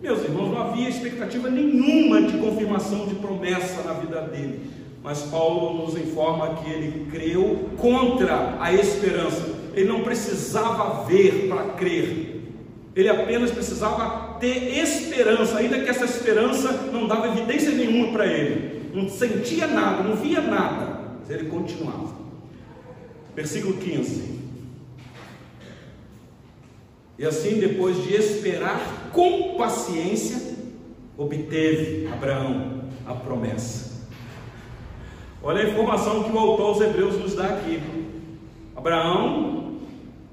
Meus 0.03 0.23
irmãos, 0.23 0.51
não 0.51 0.61
havia 0.61 0.89
expectativa 0.89 1.49
nenhuma 1.49 2.23
de 2.23 2.37
confirmação 2.39 3.07
de 3.07 3.15
promessa 3.15 3.83
na 3.83 3.95
vida 3.95 4.21
dele. 4.23 4.61
Mas 5.03 5.23
Paulo 5.23 5.85
nos 5.85 5.97
informa 5.97 6.57
que 6.57 6.71
ele 6.71 7.07
creu 7.11 7.71
contra 7.79 8.57
a 8.61 8.73
esperança 8.73 9.62
ele 9.75 9.88
não 9.88 10.02
precisava 10.02 11.05
ver 11.05 11.49
para 11.49 11.64
crer, 11.75 12.43
ele 12.95 13.09
apenas 13.09 13.50
precisava 13.50 14.38
ter 14.38 14.79
esperança, 14.79 15.59
ainda 15.59 15.81
que 15.81 15.88
essa 15.88 16.05
esperança 16.05 16.73
não 16.93 17.07
dava 17.07 17.29
evidência 17.29 17.71
nenhuma 17.71 18.12
para 18.12 18.26
ele, 18.26 18.91
não 18.93 19.09
sentia 19.09 19.67
nada, 19.67 20.02
não 20.02 20.17
via 20.17 20.41
nada, 20.41 21.00
mas 21.21 21.31
ele 21.31 21.49
continuava. 21.49 22.12
Versículo 23.35 23.79
15. 23.79 24.43
E 27.19 27.25
assim, 27.25 27.61
depois 27.61 28.02
de 28.02 28.14
esperar 28.14 29.11
com 29.12 29.57
paciência, 29.57 30.57
obteve 31.17 32.09
Abraão 32.12 32.83
a 33.07 33.14
promessa. 33.14 33.93
Olha 35.43 35.62
a 35.62 35.71
informação 35.71 36.25
que 36.25 36.33
o 36.33 36.38
autor 36.38 36.67
aos 36.67 36.81
Hebreus 36.81 37.19
nos 37.19 37.35
dá 37.35 37.47
aqui. 37.47 37.81
Abraão 38.76 39.62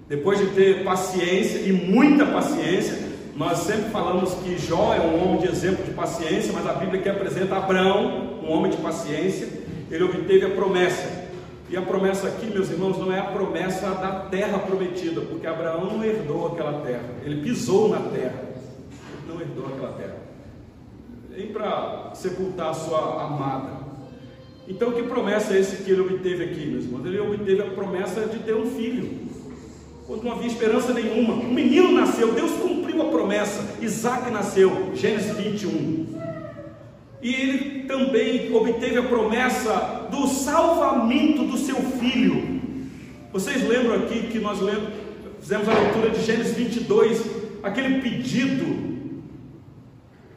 depois 0.10 0.39
de 0.39 0.48
ter 0.48 0.84
paciência 0.84 1.60
e 1.60 1.72
muita 1.72 2.25
paciência, 2.25 2.98
nós 3.36 3.60
sempre 3.60 3.92
falamos 3.92 4.34
que 4.34 4.58
Jó 4.58 4.92
é 4.94 5.00
um 5.00 5.24
homem 5.24 5.42
de 5.42 5.48
exemplo 5.48 5.86
de 5.86 5.92
paciência, 5.92 6.51
mas 6.51 6.66
a 6.66 6.74
Bíblia 6.74 7.00
que 7.00 7.08
apresenta 7.08 7.56
Abraão, 7.56 8.39
um 8.44 8.51
homem 8.51 8.72
de 8.72 8.78
paciência, 8.78 9.48
ele 9.92 10.04
obteve 10.04 10.48
a 10.48 10.50
promessa. 10.50 11.30
E 11.70 11.78
a 11.78 11.84
promessa 11.84 12.28
aqui, 12.28 12.48
meus 12.48 12.72
irmãos, 12.72 12.98
não 12.98 13.13
é 13.13 13.20
a 13.20 13.25
promessa 13.25 13.92
da 13.92 14.22
terra 14.32 14.58
prometida, 14.58 15.22
porque 15.22 15.46
Abraão 15.46 15.86
não 15.86 16.04
herdou 16.04 16.48
aquela 16.48 16.82
terra, 16.82 17.04
ele 17.24 17.44
pisou 17.44 17.89
na 17.89 18.00
terra, 18.00 18.44
ele 19.13 19.32
não 19.32 19.39
herdou 19.39 19.68
aquela 19.68 19.94
terra, 19.94 20.18
nem 21.30 21.48
para 21.54 22.13
sepultar 22.16 22.72
a 22.72 22.74
sua 22.74 23.25
amada. 23.25 23.78
Então, 24.68 24.92
que 24.92 25.04
promessa 25.04 25.54
é 25.54 25.60
esse 25.60 25.84
que 25.84 25.92
ele 25.92 26.01
obteve 26.01 26.46
aqui, 26.46 26.66
meus 26.66 26.86
irmãos? 26.86 27.06
Ele 27.06 27.20
obteve 27.20 27.62
a 27.62 27.66
promessa 27.66 28.22
de 28.22 28.39
ter 28.39 28.56
um 28.56 28.66
filho 28.66 29.28
quando 30.10 30.24
não 30.24 30.32
havia 30.32 30.48
esperança 30.48 30.92
nenhuma. 30.92 31.36
Um 31.36 31.54
menino 31.54 31.92
nasceu, 31.92 32.34
Deus 32.34 32.50
cumpriu 32.54 33.00
a 33.04 33.12
promessa. 33.12 33.75
Isaac 33.80 34.32
nasceu, 34.32 34.89
Gênesis 34.96 35.38
21. 35.38 36.08
E 37.22 37.36
ele 37.36 37.84
também 37.84 38.51
obteve 38.56 38.98
a 38.98 39.04
promessa 39.04 40.08
do 40.10 40.25
salvamento 40.25 41.44
do 41.44 41.56
seu 41.60 41.75
filho. 41.75 42.60
Vocês 43.32 43.62
lembram 43.68 43.98
aqui 43.98 44.30
que 44.32 44.39
nós 44.39 44.60
lemos, 44.60 44.89
fizemos 45.39 45.70
a 45.70 45.74
leitura 45.75 46.10
de 46.10 46.25
Gênesis 46.25 46.58
22, 46.58 47.24
aquele 47.62 48.01
pedido 48.01 48.89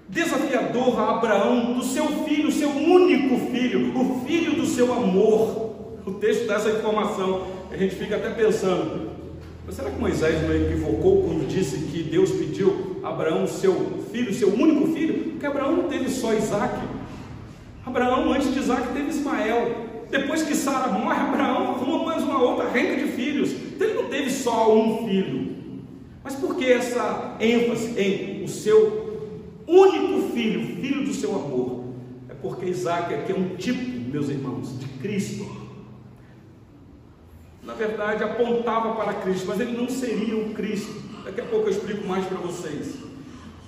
desafiador 0.06 1.00
a 1.00 1.16
Abraão 1.16 1.72
do 1.72 1.82
seu 1.82 2.06
filho, 2.26 2.52
seu 2.52 2.68
único 2.68 3.50
filho, 3.50 3.98
o 3.98 4.20
filho 4.26 4.52
do 4.52 4.66
seu 4.66 4.92
amor. 4.92 5.72
O 6.04 6.10
texto 6.12 6.46
dá 6.46 6.56
essa 6.56 6.68
informação 6.68 7.62
a 7.72 7.76
gente 7.76 7.94
fica 7.94 8.16
até 8.16 8.28
pensando, 8.28 9.11
mas 9.64 9.76
será 9.76 9.90
que 9.90 10.00
Moisés 10.00 10.42
não 10.42 10.54
equivocou 10.54 11.22
quando 11.22 11.46
disse 11.46 11.78
que 11.78 12.02
Deus 12.02 12.30
pediu 12.32 13.00
a 13.02 13.10
Abraão 13.10 13.46
seu 13.46 14.04
filho, 14.10 14.34
seu 14.34 14.52
único 14.52 14.92
filho? 14.92 15.30
Porque 15.30 15.46
Abraão 15.46 15.76
não 15.76 15.88
teve 15.88 16.08
só 16.08 16.34
Isaac. 16.34 16.74
Abraão, 17.86 18.32
antes 18.32 18.52
de 18.52 18.58
Isaac, 18.58 18.92
teve 18.92 19.10
Ismael. 19.10 19.90
Depois 20.10 20.42
que 20.42 20.54
Sara 20.54 20.92
morre, 20.92 21.20
Abraão 21.20 21.70
arruma 21.70 22.04
mais 22.04 22.22
uma 22.22 22.42
outra 22.42 22.68
renca 22.68 22.96
de 22.96 23.12
filhos. 23.12 23.52
Então 23.52 23.86
ele 23.86 24.02
não 24.02 24.08
teve 24.08 24.30
só 24.30 24.74
um 24.74 25.06
filho. 25.06 25.52
Mas 26.24 26.34
por 26.34 26.56
que 26.56 26.70
essa 26.70 27.36
ênfase 27.40 27.98
em 27.98 28.44
o 28.44 28.48
seu 28.48 29.56
único 29.66 30.32
filho, 30.32 30.76
filho 30.76 31.04
do 31.04 31.14
seu 31.14 31.34
amor? 31.34 31.84
É 32.28 32.34
porque 32.34 32.66
Isaac 32.66 33.14
aqui 33.14 33.32
é 33.32 33.34
um 33.34 33.56
tipo, 33.56 34.10
meus 34.10 34.28
irmãos, 34.28 34.78
de 34.78 34.86
Cristo. 34.98 35.61
Na 37.62 37.74
verdade, 37.74 38.24
apontava 38.24 38.94
para 38.96 39.14
Cristo, 39.14 39.46
mas 39.46 39.60
ele 39.60 39.76
não 39.76 39.88
seria 39.88 40.36
o 40.36 40.52
Cristo. 40.52 41.00
Daqui 41.24 41.40
a 41.40 41.44
pouco 41.44 41.68
eu 41.68 41.70
explico 41.70 42.06
mais 42.06 42.26
para 42.26 42.38
vocês. 42.38 42.96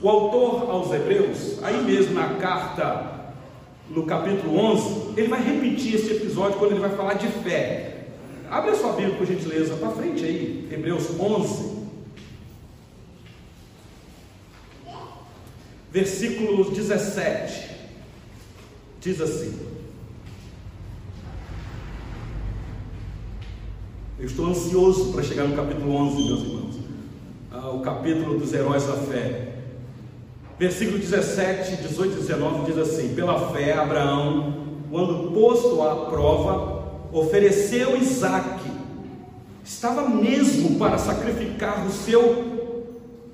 O 0.02 0.08
autor 0.08 0.68
aos 0.68 0.92
Hebreus, 0.92 1.62
aí 1.62 1.82
mesmo 1.82 2.14
na 2.14 2.34
carta 2.34 3.14
no 3.88 4.04
capítulo 4.04 4.58
11, 4.58 5.12
ele 5.16 5.28
vai 5.28 5.42
repetir 5.42 5.94
esse 5.94 6.10
episódio 6.10 6.58
quando 6.58 6.72
ele 6.72 6.80
vai 6.80 6.90
falar 6.96 7.14
de 7.14 7.28
fé. 7.28 8.06
Abre 8.50 8.72
a 8.72 8.74
sua 8.74 8.92
Bíblia, 8.92 9.16
por 9.16 9.26
gentileza, 9.26 9.76
para 9.76 9.90
frente 9.90 10.24
aí, 10.24 10.68
Hebreus 10.72 11.08
11. 11.18 11.74
Versículo 15.90 16.70
17. 16.72 17.70
Diz 19.00 19.20
assim: 19.20 19.73
Eu 24.16 24.26
estou 24.26 24.46
ansioso 24.46 25.12
para 25.12 25.24
chegar 25.24 25.42
no 25.42 25.56
capítulo 25.56 25.92
11, 25.92 26.24
meus 26.24 26.40
irmãos. 26.42 26.74
Ah, 27.50 27.70
o 27.70 27.80
capítulo 27.80 28.38
dos 28.38 28.52
heróis 28.52 28.84
da 28.84 28.92
fé. 28.92 29.54
Versículo 30.56 30.98
17, 30.98 31.82
18 31.82 32.12
e 32.12 32.16
19 32.20 32.72
diz 32.72 32.78
assim: 32.78 33.12
Pela 33.12 33.50
fé, 33.50 33.72
Abraão, 33.72 34.54
quando 34.88 35.32
posto 35.32 35.82
à 35.82 36.06
prova, 36.06 37.08
ofereceu 37.12 37.96
Isaque, 37.96 38.70
estava 39.64 40.08
mesmo 40.08 40.78
para 40.78 40.96
sacrificar 40.96 41.84
o 41.84 41.90
seu 41.90 42.78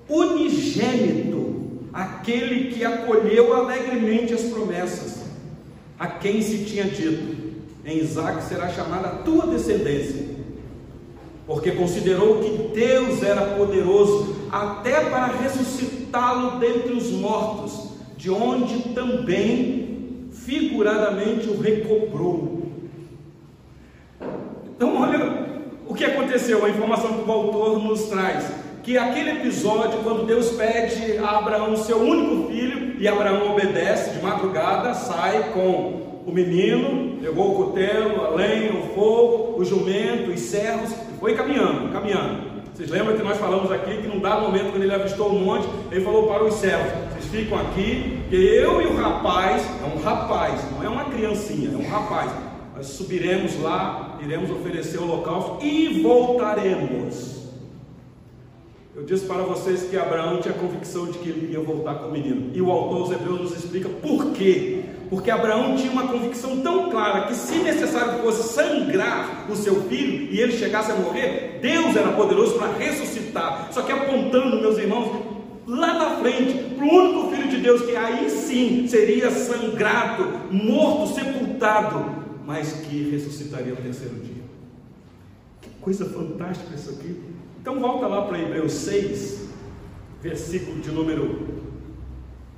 unigênito, 0.08 1.88
aquele 1.92 2.72
que 2.72 2.86
acolheu 2.86 3.52
alegremente 3.52 4.32
as 4.32 4.44
promessas, 4.44 5.24
a 5.98 6.06
quem 6.06 6.40
se 6.40 6.64
tinha 6.64 6.84
dito: 6.84 7.52
Em 7.84 7.98
Isaque 7.98 8.44
será 8.44 8.70
chamada 8.70 9.08
a 9.08 9.16
tua 9.16 9.46
descendência 9.46 10.29
porque 11.50 11.72
considerou 11.72 12.38
que 12.38 12.48
Deus 12.72 13.24
era 13.24 13.42
poderoso 13.56 14.36
até 14.52 15.00
para 15.10 15.26
ressuscitá-lo 15.26 16.60
dentre 16.60 16.92
os 16.92 17.10
mortos, 17.10 17.90
de 18.16 18.30
onde 18.30 18.90
também 18.94 20.28
figuradamente 20.30 21.48
o 21.48 21.60
recobrou. 21.60 22.62
Então, 24.76 25.02
olha 25.02 25.48
o 25.88 25.92
que 25.92 26.04
aconteceu, 26.04 26.64
a 26.64 26.70
informação 26.70 27.14
que 27.14 27.28
o 27.28 27.32
autor 27.32 27.82
nos 27.82 28.04
traz. 28.04 28.48
Que 28.84 28.96
aquele 28.96 29.30
episódio, 29.30 30.04
quando 30.04 30.26
Deus 30.26 30.50
pede 30.50 31.18
a 31.18 31.38
Abraão 31.38 31.76
seu 31.76 31.98
único 31.98 32.48
filho, 32.48 32.94
e 32.96 33.08
Abraão 33.08 33.50
obedece 33.50 34.10
de 34.10 34.22
madrugada, 34.22 34.94
sai 34.94 35.52
com 35.52 36.22
o 36.24 36.30
menino, 36.30 37.20
pegou 37.20 37.50
o 37.50 37.54
cutelo, 37.66 38.24
a 38.24 38.30
lenha, 38.30 38.72
o 38.72 38.94
fogo, 38.94 39.60
o 39.60 39.64
jumento, 39.64 40.30
os 40.30 40.40
servos, 40.40 41.09
foi 41.20 41.34
caminhando, 41.34 41.92
caminhando. 41.92 42.50
Vocês 42.74 42.90
lembram 42.90 43.14
que 43.14 43.22
nós 43.22 43.36
falamos 43.36 43.70
aqui 43.70 43.98
que 43.98 44.08
num 44.08 44.20
dado 44.20 44.42
momento, 44.42 44.70
quando 44.70 44.82
ele 44.82 44.94
avistou 44.94 45.28
o 45.28 45.38
monte, 45.38 45.68
ele 45.92 46.02
falou 46.02 46.26
para 46.26 46.42
os 46.42 46.54
servos: 46.54 46.90
Vocês 47.12 47.26
ficam 47.26 47.58
aqui, 47.58 48.22
que 48.30 48.36
eu 48.36 48.80
e 48.80 48.86
o 48.86 48.96
rapaz, 48.96 49.62
é 49.82 49.94
um 49.94 50.02
rapaz, 50.02 50.64
não 50.72 50.82
é 50.82 50.88
uma 50.88 51.04
criancinha, 51.04 51.70
é 51.74 51.76
um 51.76 51.86
rapaz. 51.88 52.32
Nós 52.74 52.86
subiremos 52.86 53.60
lá, 53.60 54.18
iremos 54.22 54.50
oferecer 54.50 54.98
o 54.98 55.02
holocausto 55.02 55.62
e 55.62 56.00
voltaremos. 56.00 57.40
Eu 58.96 59.04
disse 59.04 59.26
para 59.26 59.42
vocês 59.42 59.82
que 59.82 59.96
Abraão 59.96 60.40
tinha 60.40 60.54
convicção 60.54 61.06
de 61.06 61.18
que 61.18 61.28
ele 61.28 61.52
ia 61.52 61.60
voltar 61.60 61.96
com 61.96 62.08
o 62.08 62.12
menino. 62.12 62.50
E 62.54 62.62
o 62.62 62.70
autor 62.70 63.12
Hebreus 63.12 63.40
nos 63.40 63.56
explica 63.56 63.88
por 63.88 64.32
quê. 64.32 64.79
Porque 65.10 65.28
Abraão 65.28 65.74
tinha 65.76 65.90
uma 65.90 66.06
convicção 66.06 66.60
tão 66.60 66.88
clara 66.88 67.26
que, 67.26 67.34
se 67.34 67.58
necessário 67.58 68.22
fosse 68.22 68.54
sangrar 68.54 69.50
o 69.50 69.56
seu 69.56 69.82
filho 69.82 70.32
e 70.32 70.40
ele 70.40 70.52
chegasse 70.52 70.92
a 70.92 70.94
morrer, 70.94 71.58
Deus 71.60 71.96
era 71.96 72.12
poderoso 72.12 72.56
para 72.56 72.72
ressuscitar. 72.78 73.72
Só 73.72 73.82
que 73.82 73.90
apontando, 73.90 74.60
meus 74.60 74.78
irmãos, 74.78 75.10
lá 75.66 75.94
na 75.94 76.20
frente, 76.20 76.76
para 76.76 76.84
o 76.84 76.88
único 76.88 77.34
filho 77.34 77.48
de 77.48 77.56
Deus 77.56 77.82
que 77.82 77.96
aí 77.96 78.30
sim 78.30 78.86
seria 78.86 79.32
sangrado, 79.32 80.52
morto, 80.52 81.12
sepultado, 81.12 82.04
mas 82.46 82.72
que 82.72 83.10
ressuscitaria 83.10 83.74
no 83.74 83.82
terceiro 83.82 84.14
dia. 84.14 84.44
Que 85.60 85.70
coisa 85.80 86.04
fantástica 86.04 86.72
isso 86.72 86.90
aqui. 86.90 87.20
Então 87.60 87.80
volta 87.80 88.06
lá 88.06 88.22
para 88.22 88.40
Hebreus 88.40 88.72
6, 88.74 89.48
versículo 90.22 90.80
de 90.80 90.90
número 90.92 91.48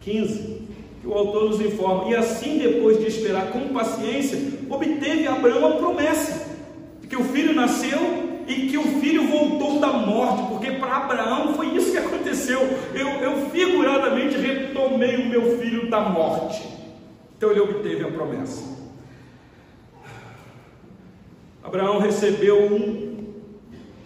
15, 0.01 0.69
que 1.03 1.09
o 1.09 1.15
autor 1.15 1.51
nos 1.51 1.61
informa, 1.61 2.09
e 2.09 2.15
assim 2.15 2.59
depois 2.59 2.99
de 3.01 3.09
esperar 3.09 3.51
com 3.51 3.75
paciência, 3.75 4.38
obteve 4.71 5.27
Abraão 5.27 5.73
a 5.73 5.77
promessa, 5.77 6.49
de 7.01 7.09
que 7.09 7.17
o 7.17 7.25
filho 7.25 7.53
nasceu 7.53 7.99
e 8.47 8.69
que 8.69 8.79
o 8.79 9.01
filho 9.01 9.27
voltou 9.27 9.81
da 9.81 9.93
morte, 9.93 10.49
porque 10.49 10.71
para 10.71 10.99
Abraão 10.99 11.55
foi 11.55 11.77
isso 11.77 11.91
que 11.91 11.99
aconteceu. 11.99 12.61
Eu, 12.95 13.09
eu 13.21 13.51
figuradamente 13.51 14.37
retomei 14.37 15.17
o 15.17 15.27
meu 15.27 15.59
filho 15.59 15.91
da 15.91 16.01
morte. 16.01 16.62
Então 17.37 17.51
ele 17.51 17.61
obteve 17.61 18.05
a 18.05 18.11
promessa. 18.11 18.62
Abraão 21.65 21.99
recebeu 21.99 22.65
um 22.65 23.12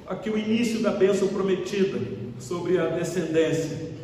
aqui 0.06 0.30
o 0.30 0.38
início 0.38 0.80
da 0.80 0.92
bênção 0.92 1.28
prometida 1.28 1.98
sobre 2.38 2.78
a 2.78 2.86
descendência. 2.86 3.95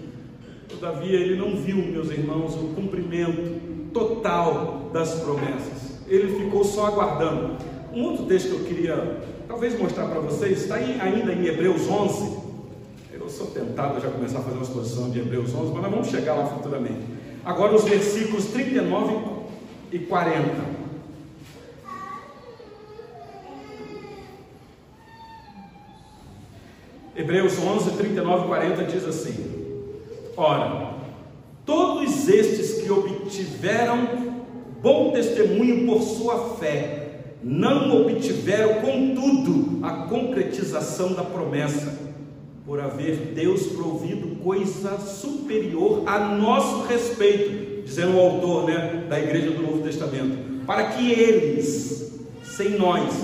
Todavia, 0.73 1.19
ele 1.19 1.37
não 1.37 1.57
viu, 1.57 1.77
meus 1.77 2.11
irmãos, 2.11 2.55
o 2.55 2.75
cumprimento 2.75 3.61
total 3.93 4.91
das 4.93 5.21
promessas. 5.21 6.01
Ele 6.09 6.43
ficou 6.43 6.65
só 6.65 6.87
aguardando. 6.87 7.57
Um 7.93 8.05
outro 8.05 8.27
texto 8.27 8.49
que 8.49 8.55
eu 8.55 8.65
queria 8.65 9.21
talvez 9.47 9.79
mostrar 9.79 10.07
para 10.07 10.21
vocês 10.21 10.63
está 10.63 10.77
aí, 10.77 10.99
ainda 11.01 11.33
em 11.33 11.47
Hebreus 11.47 11.89
11. 11.89 12.39
Eu 13.13 13.29
sou 13.29 13.49
tentado 13.49 14.01
já 14.01 14.09
começar 14.09 14.39
a 14.39 14.43
fazer 14.43 14.57
uma 14.57 14.65
exposição 14.65 15.11
de 15.11 15.21
Hebreus 15.21 15.55
11, 15.55 15.73
mas 15.73 15.83
nós 15.83 15.91
vamos 15.91 16.09
chegar 16.09 16.35
lá 16.35 16.47
futuramente. 16.47 17.03
Agora, 17.45 17.75
os 17.75 17.85
versículos 17.85 18.47
39 18.47 19.43
e 19.93 19.99
40. 19.99 20.73
Hebreus 27.15 27.59
11, 27.59 27.91
39 27.91 28.45
e 28.45 28.49
40 28.49 28.85
diz 28.85 29.05
assim: 29.05 29.62
Ora, 30.45 30.95
todos 31.65 32.29
estes 32.29 32.83
que 32.83 32.91
obtiveram 32.91 34.09
bom 34.83 35.13
testemunho 35.13 35.87
por 35.87 36.03
sua 36.03 36.57
fé, 36.57 37.27
não 37.41 38.03
obtiveram, 38.03 38.81
contudo, 38.81 39.79
a 39.87 40.09
concretização 40.09 41.13
da 41.13 41.23
promessa, 41.23 41.97
por 42.67 42.81
haver 42.81 43.33
Deus 43.37 43.67
provido 43.67 44.43
coisa 44.43 44.99
superior 44.99 46.03
a 46.07 46.19
nosso 46.19 46.89
respeito, 46.89 47.85
dizendo 47.85 48.17
o 48.17 48.21
autor 48.21 48.65
né, 48.65 49.07
da 49.09 49.21
igreja 49.21 49.53
do 49.53 49.63
Novo 49.63 49.85
Testamento, 49.85 50.65
para 50.67 50.89
que 50.89 51.09
eles, 51.09 52.19
sem 52.43 52.71
nós, 52.71 53.15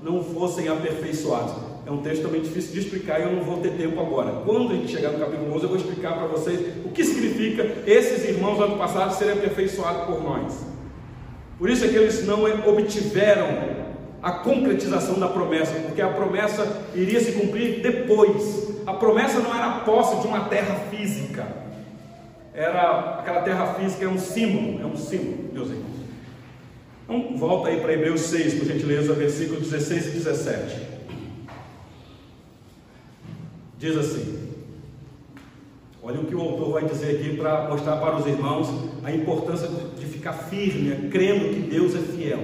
não 0.00 0.22
fossem 0.22 0.68
aperfeiçoados. 0.68 1.67
É 1.88 1.90
um 1.90 2.02
texto 2.02 2.20
também 2.20 2.42
difícil 2.42 2.72
de 2.72 2.80
explicar 2.80 3.18
e 3.18 3.22
eu 3.22 3.32
não 3.32 3.42
vou 3.42 3.60
ter 3.60 3.70
tempo 3.70 3.98
agora. 3.98 4.42
Quando 4.44 4.72
a 4.72 4.74
gente 4.74 4.92
chegar 4.92 5.10
no 5.10 5.18
capítulo 5.18 5.54
11, 5.54 5.62
eu 5.62 5.68
vou 5.70 5.78
explicar 5.78 6.18
para 6.18 6.26
vocês 6.26 6.60
o 6.84 6.90
que 6.90 7.02
significa 7.02 7.66
esses 7.86 8.28
irmãos 8.28 8.60
ano 8.60 8.76
passado 8.76 9.14
serem 9.14 9.32
aperfeiçoados 9.32 10.04
por 10.04 10.22
nós. 10.22 10.66
Por 11.58 11.70
isso 11.70 11.86
é 11.86 11.88
que 11.88 11.96
eles 11.96 12.26
não 12.26 12.44
obtiveram 12.68 13.46
a 14.22 14.32
concretização 14.32 15.18
da 15.18 15.28
promessa, 15.28 15.72
porque 15.80 16.02
a 16.02 16.08
promessa 16.08 16.84
iria 16.94 17.20
se 17.20 17.32
cumprir 17.32 17.80
depois. 17.80 18.68
A 18.86 18.92
promessa 18.92 19.40
não 19.40 19.56
era 19.56 19.68
a 19.68 19.80
posse 19.80 20.20
de 20.20 20.26
uma 20.26 20.40
terra 20.40 20.74
física, 20.90 21.46
era 22.52 23.20
aquela 23.20 23.40
terra 23.40 23.66
física 23.74 24.04
é 24.04 24.08
um 24.08 24.18
símbolo, 24.18 24.82
é 24.82 24.84
um 24.84 24.96
símbolo, 24.96 25.54
meus 25.54 25.68
irmãos. 25.70 25.96
Então, 27.04 27.38
volta 27.38 27.70
aí 27.70 27.80
para 27.80 27.94
Hebreus 27.94 28.20
6, 28.20 28.58
por 28.58 28.66
gentileza, 28.66 29.14
versículos 29.14 29.70
16 29.70 30.06
e 30.08 30.10
17. 30.10 30.97
Diz 33.78 33.96
assim: 33.96 34.48
olha 36.02 36.20
o 36.20 36.24
que 36.24 36.34
o 36.34 36.40
autor 36.40 36.72
vai 36.72 36.84
dizer 36.84 37.16
aqui 37.16 37.36
para 37.36 37.68
mostrar 37.68 37.96
para 37.98 38.16
os 38.16 38.26
irmãos 38.26 38.68
a 39.04 39.12
importância 39.12 39.68
de 39.96 40.06
ficar 40.06 40.32
firme, 40.32 40.88
né, 40.88 41.08
crendo 41.10 41.54
que 41.54 41.60
Deus 41.60 41.94
é 41.94 42.00
fiel. 42.00 42.40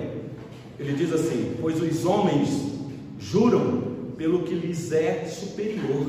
Ele 0.79 0.93
diz 0.93 1.13
assim: 1.13 1.57
Pois 1.61 1.81
os 1.83 2.05
homens 2.05 2.73
juram 3.19 3.83
pelo 4.17 4.43
que 4.43 4.55
lhes 4.55 4.93
é 4.93 5.25
superior. 5.25 6.07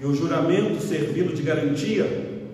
E 0.00 0.04
o 0.04 0.14
juramento 0.14 0.80
servindo 0.80 1.34
de 1.34 1.42
garantia 1.42 2.04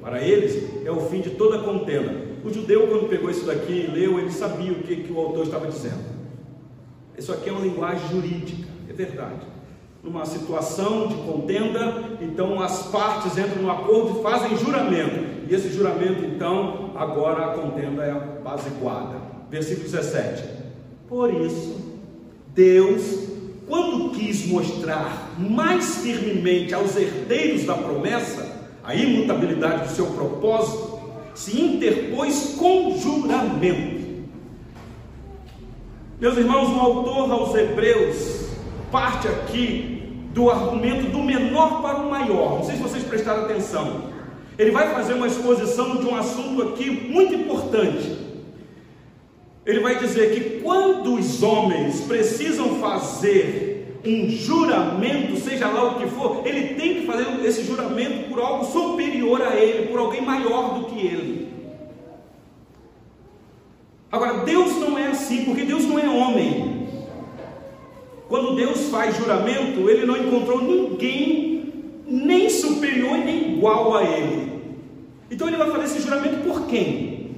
para 0.03 0.21
eles 0.21 0.85
é 0.85 0.91
o 0.91 1.01
fim 1.03 1.21
de 1.21 1.31
toda 1.31 1.61
contenda. 1.61 2.27
O 2.45 2.53
judeu, 2.53 2.89
quando 2.89 3.09
pegou 3.09 3.31
isso 3.31 3.47
daqui 3.47 3.73
e 3.73 3.91
leu, 3.91 4.19
ele 4.19 4.31
sabia 4.31 4.73
o 4.73 4.83
que, 4.83 4.97
que 4.97 5.13
o 5.13 5.19
autor 5.19 5.45
estava 5.45 5.67
dizendo. 5.67 6.05
Isso 7.17 7.33
aqui 7.33 7.49
é 7.49 7.53
uma 7.53 7.65
linguagem 7.65 8.09
jurídica, 8.11 8.69
é 8.89 8.93
verdade. 8.93 9.56
Numa 10.07 10.25
situação 10.25 11.09
de 11.09 11.17
contenda, 11.17 12.17
então 12.21 12.63
as 12.63 12.85
partes 12.85 13.37
entram 13.37 13.61
no 13.61 13.69
acordo 13.69 14.21
e 14.21 14.23
fazem 14.23 14.57
juramento. 14.57 15.49
E 15.51 15.53
esse 15.53 15.73
juramento, 15.73 16.25
então, 16.25 16.93
agora 16.95 17.47
a 17.47 17.49
contenda 17.55 18.05
é 18.05 18.13
apaziguada. 18.13 19.17
Versículo 19.51 19.83
17. 19.83 20.45
Por 21.09 21.35
isso, 21.35 21.99
Deus, 22.55 23.29
quando 23.67 24.11
quis 24.11 24.47
mostrar 24.47 25.35
mais 25.37 25.97
firmemente 25.97 26.73
aos 26.73 26.97
herdeiros 26.97 27.65
da 27.65 27.75
promessa 27.75 28.69
a 28.85 28.95
imutabilidade 28.95 29.89
do 29.89 29.95
seu 29.97 30.07
propósito, 30.07 31.01
se 31.35 31.61
interpôs 31.61 32.55
com 32.57 32.97
juramento. 32.97 34.25
Meus 36.21 36.39
irmãos, 36.39 36.69
o 36.69 36.79
autor 36.79 37.29
aos 37.33 37.57
Hebreus 37.57 38.47
parte 38.91 39.29
aqui 39.29 39.96
do 40.37 40.51
argumento 40.51 41.11
do 41.11 41.21
menor 41.21 41.81
para 41.81 41.97
o 41.97 42.11
maior. 42.11 42.57
Não 42.57 42.63
sei 42.63 42.77
se 42.77 42.83
vocês 42.83 43.03
prestaram 43.03 43.45
atenção. 43.45 44.13
Ele 44.59 44.71
vai 44.71 44.93
fazer 44.93 45.15
uma 45.15 45.27
exposição 45.27 45.97
de 45.97 46.07
um 46.07 46.15
assunto 46.15 46.63
aqui 46.63 46.91
muito 46.91 47.35
importante. 47.35 48.19
Ele 49.65 49.81
vai 49.81 49.99
dizer 49.99 50.35
que 50.35 50.61
quando 50.61 51.15
os 51.15 51.43
homens 51.43 52.03
precisam 52.03 52.79
fazer 52.79 53.99
um 54.05 54.29
juramento, 54.29 55.39
seja 55.39 55.69
lá 55.69 55.93
o 55.93 55.99
que 55.99 56.07
for, 56.07 56.47
ele 56.47 56.75
tem 56.75 56.97
que 56.97 57.07
fazer 57.07 57.27
esse 57.43 57.65
juramento 57.65 58.29
por 58.29 58.39
algo 58.39 58.67
superior 58.67 59.41
a 59.41 59.57
ele, 59.57 59.89
por 59.89 59.99
alguém 59.99 60.21
maior 60.21 60.79
do 60.79 60.85
que 60.85 61.01
ele. 61.01 61.49
Agora, 64.13 64.45
Deus 64.45 64.77
não 64.77 64.99
é 64.99 65.07
assim, 65.07 65.47
porque 65.47 65.63
Deus 65.63 65.87
não 65.87 65.99
é 65.99 66.07
homem. 66.07 66.76
Quando 68.29 68.57
Deus 68.57 68.89
faz 68.89 69.17
juramento, 69.17 69.89
ele 69.89 70.05
não 70.05 70.17
encontrou 70.17 70.61
ninguém 70.61 71.73
nem 72.07 72.51
superior 72.51 73.19
nem 73.19 73.55
igual 73.55 73.95
a 73.95 74.03
ele. 74.05 74.57
Então 75.31 75.47
ele 75.49 75.57
vai 75.57 75.71
fazer 75.71 75.85
esse 75.85 76.03
juramento 76.03 76.43
por 76.45 76.67
quem? 76.67 77.31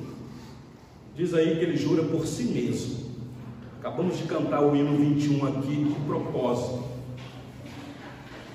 Diz 1.14 1.35
aí 1.35 1.57
que 1.57 1.64
ele 1.64 1.77
jura 1.77 2.03
por 2.05 2.27
si 2.27 2.44
mesmo. 2.44 2.96
Acabamos 3.81 4.16
de 4.18 4.24
cantar 4.24 4.62
o 4.62 4.74
hino 4.74 4.96
21 4.96 5.46
aqui 5.46 5.85
de 5.85 5.94
propósito. 6.07 6.83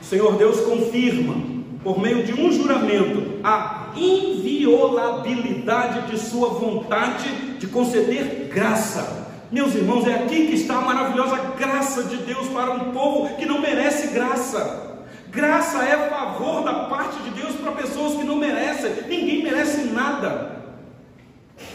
O 0.02 0.06
Senhor 0.06 0.36
Deus 0.38 0.60
confirma, 0.62 1.36
por 1.84 2.00
meio 2.00 2.24
de 2.24 2.34
um 2.34 2.52
juramento, 2.52 3.40
a 3.44 3.92
inviolabilidade 3.96 6.12
de 6.12 6.18
Sua 6.20 6.50
vontade 6.50 7.30
de 7.60 7.68
conceder 7.68 8.50
graça. 8.54 9.23
Meus 9.54 9.76
irmãos, 9.76 10.08
é 10.08 10.16
aqui 10.16 10.48
que 10.48 10.56
está 10.56 10.80
a 10.80 10.82
maravilhosa 10.82 11.38
graça 11.60 12.06
de 12.06 12.18
Deus 12.18 12.48
para 12.48 12.72
um 12.72 12.92
povo 12.92 13.36
que 13.36 13.46
não 13.46 13.62
merece 13.62 14.08
graça. 14.08 14.98
Graça 15.30 15.84
é 15.84 16.10
favor 16.10 16.64
da 16.64 16.74
parte 16.86 17.22
de 17.22 17.30
Deus 17.30 17.54
para 17.58 17.74
pessoas 17.74 18.16
que 18.16 18.24
não 18.24 18.38
merecem, 18.38 18.92
ninguém 19.08 19.44
merece 19.44 19.84
nada. 19.90 20.64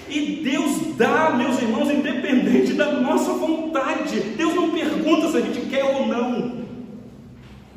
E 0.08 0.40
Deus 0.42 0.96
dá, 0.96 1.30
meus 1.30 1.62
irmãos, 1.62 1.88
independente 1.88 2.72
da 2.72 2.90
nossa 2.94 3.32
vontade. 3.34 4.18
Deus 4.36 4.56
não 4.56 4.70
pergunta 4.72 5.28
se 5.28 5.36
a 5.36 5.40
gente 5.40 5.60
quer 5.66 5.84
ou 5.84 6.04
não. 6.04 6.58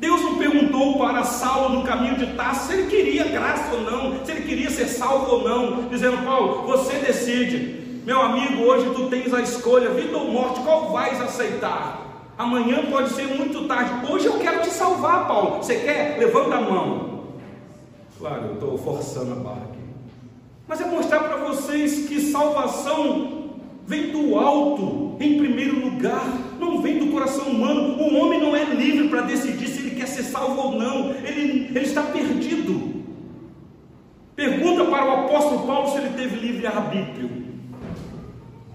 Deus 0.00 0.20
não 0.20 0.34
perguntou 0.34 0.98
para 0.98 1.22
Saulo 1.22 1.78
no 1.78 1.84
caminho 1.84 2.16
de 2.16 2.26
Tarso 2.34 2.66
se 2.66 2.72
ele 2.72 2.90
queria 2.90 3.28
graça 3.28 3.72
ou 3.72 3.82
não, 3.82 4.24
se 4.24 4.32
ele 4.32 4.42
queria 4.42 4.68
ser 4.68 4.88
salvo 4.88 5.30
ou 5.30 5.48
não, 5.48 5.88
dizendo: 5.88 6.24
Paulo, 6.24 6.66
você 6.66 6.94
decide. 6.94 7.81
Meu 8.04 8.20
amigo, 8.20 8.62
hoje 8.62 8.90
tu 8.94 9.08
tens 9.08 9.32
a 9.32 9.40
escolha, 9.40 9.90
vida 9.90 10.16
ou 10.16 10.30
morte, 10.30 10.60
qual 10.60 10.90
vais 10.90 11.20
aceitar? 11.20 12.32
Amanhã 12.36 12.84
pode 12.90 13.10
ser 13.10 13.26
muito 13.26 13.68
tarde. 13.68 14.10
Hoje 14.10 14.26
eu 14.26 14.38
quero 14.38 14.62
te 14.62 14.70
salvar, 14.70 15.28
Paulo. 15.28 15.58
Você 15.58 15.76
quer? 15.76 16.18
Levanta 16.18 16.56
a 16.56 16.60
mão. 16.60 17.22
Claro, 18.18 18.46
eu 18.46 18.54
estou 18.54 18.78
forçando 18.78 19.32
a 19.32 19.36
barra 19.36 19.62
aqui 19.70 19.82
mas 20.72 20.80
é 20.80 20.86
mostrar 20.86 21.20
para 21.24 21.36
vocês 21.36 22.08
que 22.08 22.18
salvação 22.18 23.50
vem 23.86 24.10
do 24.10 24.38
alto, 24.38 25.16
em 25.20 25.36
primeiro 25.36 25.84
lugar, 25.84 26.24
não 26.58 26.80
vem 26.80 26.98
do 26.98 27.12
coração 27.12 27.44
humano. 27.44 28.02
O 28.02 28.16
homem 28.16 28.40
não 28.40 28.56
é 28.56 28.64
livre 28.64 29.08
para 29.08 29.20
decidir 29.20 29.68
se 29.68 29.80
ele 29.80 29.96
quer 29.96 30.06
ser 30.06 30.22
salvo 30.22 30.58
ou 30.58 30.78
não, 30.78 31.10
ele, 31.10 31.66
ele 31.66 31.80
está 31.80 32.02
perdido. 32.04 33.02
Pergunta 34.34 34.86
para 34.86 35.04
o 35.04 35.26
apóstolo 35.26 35.66
Paulo 35.66 35.90
se 35.90 35.98
ele 35.98 36.14
teve 36.16 36.36
livre 36.36 36.66
arbítrio. 36.66 37.41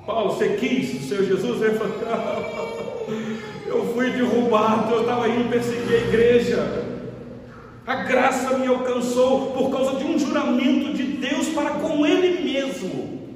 Paulo, 0.07 0.31
você 0.31 0.55
quis 0.55 1.03
o 1.03 1.05
Senhor 1.05 1.25
Jesus? 1.25 1.61
Ele 1.61 1.77
falou, 1.77 1.93
eu 3.67 3.93
fui 3.93 4.09
derrubado, 4.09 4.93
eu 4.93 5.01
estava 5.01 5.27
indo 5.27 5.49
perseguir 5.49 5.95
a 5.95 6.07
igreja. 6.07 6.85
A 7.85 7.95
graça 8.03 8.57
me 8.57 8.67
alcançou 8.67 9.51
por 9.51 9.69
causa 9.69 9.97
de 9.97 10.05
um 10.05 10.17
juramento 10.17 10.93
de 10.93 11.03
Deus 11.03 11.49
para 11.49 11.71
com 11.71 12.05
Ele 12.05 12.41
mesmo. 12.41 13.35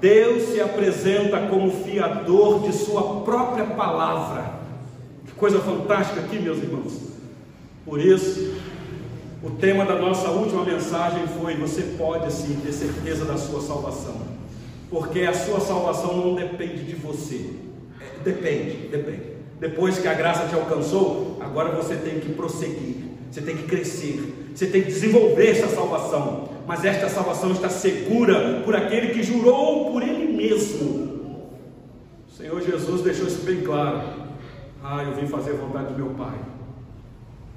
Deus 0.00 0.50
se 0.50 0.60
apresenta 0.60 1.48
como 1.48 1.68
fiador 1.70 2.62
de 2.62 2.72
Sua 2.72 3.22
própria 3.22 3.64
palavra. 3.64 4.54
Que 5.26 5.32
coisa 5.32 5.58
fantástica 5.58 6.20
aqui, 6.20 6.38
meus 6.38 6.58
irmãos. 6.58 7.10
Por 7.84 8.00
isso, 8.00 8.54
o 9.42 9.50
tema 9.50 9.84
da 9.84 9.96
nossa 9.96 10.28
última 10.30 10.64
mensagem 10.64 11.26
foi: 11.40 11.56
Você 11.56 11.82
pode 11.98 12.32
sim 12.32 12.60
ter 12.64 12.72
certeza 12.72 13.24
da 13.24 13.36
sua 13.36 13.60
salvação, 13.60 14.25
porque 14.90 15.20
a 15.22 15.32
sua 15.32 15.60
salvação 15.60 16.16
não 16.16 16.34
depende 16.34 16.84
de 16.84 16.94
você. 16.94 17.50
É, 18.00 18.22
depende, 18.22 18.88
depende. 18.88 19.36
Depois 19.58 19.98
que 19.98 20.06
a 20.06 20.14
graça 20.14 20.46
te 20.46 20.54
alcançou, 20.54 21.38
agora 21.40 21.70
você 21.70 21.96
tem 21.96 22.20
que 22.20 22.32
prosseguir, 22.32 22.96
você 23.30 23.40
tem 23.40 23.56
que 23.56 23.64
crescer, 23.64 24.50
você 24.54 24.66
tem 24.66 24.82
que 24.82 24.88
desenvolver 24.88 25.48
essa 25.48 25.68
salvação. 25.68 26.48
Mas 26.66 26.84
esta 26.84 27.08
salvação 27.08 27.52
está 27.52 27.68
segura 27.68 28.62
por 28.64 28.74
aquele 28.74 29.14
que 29.14 29.22
jurou 29.22 29.92
por 29.92 30.02
ele 30.02 30.36
mesmo. 30.36 31.06
O 32.28 32.32
Senhor 32.36 32.60
Jesus 32.60 33.02
deixou 33.02 33.26
isso 33.26 33.42
bem 33.44 33.62
claro. 33.62 34.02
Ah, 34.82 35.02
eu 35.04 35.14
vim 35.14 35.26
fazer 35.26 35.52
a 35.52 35.54
vontade 35.54 35.94
do 35.94 35.98
meu 35.98 36.14
Pai. 36.14 36.36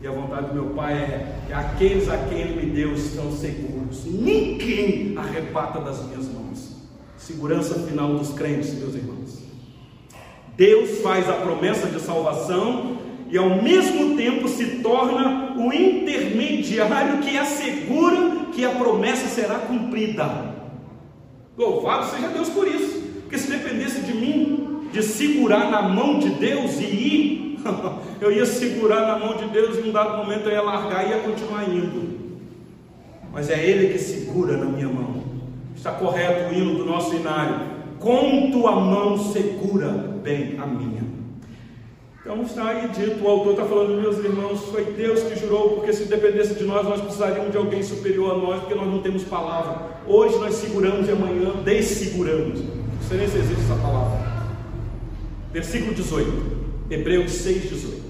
E 0.01 0.07
a 0.07 0.11
vontade 0.11 0.47
do 0.47 0.53
meu 0.53 0.67
Pai 0.73 0.93
é 0.93 1.41
que 1.47 1.53
aqueles 1.53 2.07
a 2.09 2.17
quem 2.17 2.39
Ele 2.39 2.65
me 2.65 2.71
deu 2.71 2.93
estão 2.93 3.31
seguros. 3.31 4.05
Ninguém 4.05 5.17
arrebata 5.17 5.81
das 5.81 6.05
minhas 6.05 6.27
mãos. 6.29 6.38
Segurança 7.29 7.75
final 7.81 8.15
dos 8.15 8.33
crentes, 8.33 8.73
meus 8.73 8.95
irmãos. 8.95 9.37
Deus 10.57 10.99
faz 11.01 11.29
a 11.29 11.33
promessa 11.33 11.85
de 11.85 11.99
salvação 12.01 12.97
e 13.29 13.37
ao 13.37 13.61
mesmo 13.61 14.17
tempo 14.17 14.47
se 14.47 14.79
torna 14.79 15.53
o 15.55 15.71
intermediário 15.71 17.19
que 17.19 17.37
assegura 17.37 18.47
que 18.51 18.65
a 18.65 18.71
promessa 18.71 19.27
será 19.27 19.59
cumprida. 19.59 20.55
Louvado 21.55 22.09
seja 22.09 22.29
Deus 22.29 22.49
por 22.49 22.67
isso, 22.67 22.99
porque 23.21 23.37
se 23.37 23.51
dependesse 23.51 24.01
de 24.01 24.13
mim, 24.15 24.89
de 24.91 25.03
segurar 25.03 25.69
na 25.69 25.83
mão 25.83 26.17
de 26.17 26.31
Deus 26.31 26.79
e 26.79 26.83
ir, 26.83 27.59
eu 28.19 28.31
ia 28.31 28.47
segurar 28.47 29.01
na 29.01 29.19
mão 29.19 29.37
de 29.37 29.45
Deus 29.49 29.77
e 29.77 29.81
em 29.81 29.89
um 29.89 29.93
dado 29.93 30.17
momento 30.17 30.47
eu 30.47 30.53
ia 30.53 30.63
largar 30.63 31.05
e 31.05 31.11
ia 31.11 31.19
continuar 31.19 31.69
indo. 31.69 32.17
Mas 33.31 33.51
é 33.51 33.63
Ele 33.63 33.93
que 33.93 33.99
segura 33.99 34.57
na 34.57 34.65
minha 34.65 34.87
mão. 34.87 35.28
Está 35.79 35.93
correto 35.93 36.49
o 36.49 36.53
hino 36.53 36.75
do 36.75 36.83
nosso 36.83 37.15
inário 37.15 37.55
com 37.99 38.51
tua 38.51 38.75
mão 38.75 39.17
segura 39.31 39.87
bem 40.21 40.59
a 40.59 40.67
minha. 40.67 41.03
Então 42.19 42.41
está 42.43 42.67
aí 42.67 42.89
dito, 42.89 43.23
o 43.23 43.27
autor 43.29 43.53
está 43.53 43.63
falando, 43.63 44.01
meus 44.01 44.17
irmãos, 44.17 44.65
foi 44.65 44.83
Deus 44.91 45.23
que 45.23 45.39
jurou, 45.39 45.77
porque 45.77 45.93
se 45.93 46.03
dependesse 46.03 46.55
de 46.55 46.65
nós, 46.65 46.85
nós 46.85 46.99
precisaríamos 46.99 47.51
de 47.53 47.57
alguém 47.57 47.81
superior 47.81 48.31
a 48.31 48.37
nós, 48.37 48.59
porque 48.59 48.75
nós 48.75 48.87
não 48.87 49.01
temos 49.01 49.23
palavra. 49.23 49.87
Hoje 50.05 50.37
nós 50.37 50.55
seguramos 50.55 51.07
e 51.07 51.13
amanhã 51.13 51.53
desseguramos. 51.63 52.59
Sei 53.07 53.17
nem 53.17 53.29
se 53.29 53.37
existe 53.37 53.61
essa 53.61 53.81
palavra. 53.81 54.19
Versículo 55.53 55.93
18, 55.93 56.57
Hebreus 56.89 57.31
6, 57.31 57.69
18. 57.69 58.01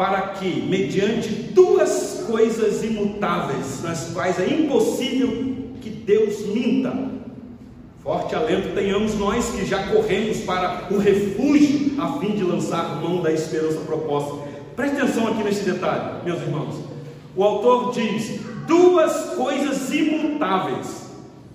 Para 0.00 0.28
que, 0.28 0.62
mediante 0.62 1.28
duas 1.28 2.24
coisas 2.26 2.82
imutáveis, 2.82 3.82
nas 3.82 4.08
quais 4.14 4.40
é 4.40 4.48
impossível 4.48 5.28
que 5.78 5.90
Deus 5.90 6.46
minta. 6.46 6.90
Forte 8.02 8.34
alento 8.34 8.74
tenhamos 8.74 9.18
nós 9.18 9.50
que 9.50 9.66
já 9.66 9.88
corremos 9.88 10.38
para 10.38 10.86
o 10.90 10.96
refúgio 10.96 12.00
a 12.00 12.18
fim 12.18 12.30
de 12.30 12.42
lançar 12.42 12.98
mão 12.98 13.20
da 13.20 13.30
esperança 13.30 13.80
proposta. 13.80 14.48
Preste 14.74 14.96
atenção 14.96 15.28
aqui 15.28 15.44
nesse 15.44 15.70
detalhe, 15.70 16.24
meus 16.24 16.40
irmãos. 16.40 16.76
O 17.36 17.44
autor 17.44 17.92
diz 17.92 18.40
duas 18.66 19.34
coisas 19.34 19.92
imutáveis. 19.92 21.10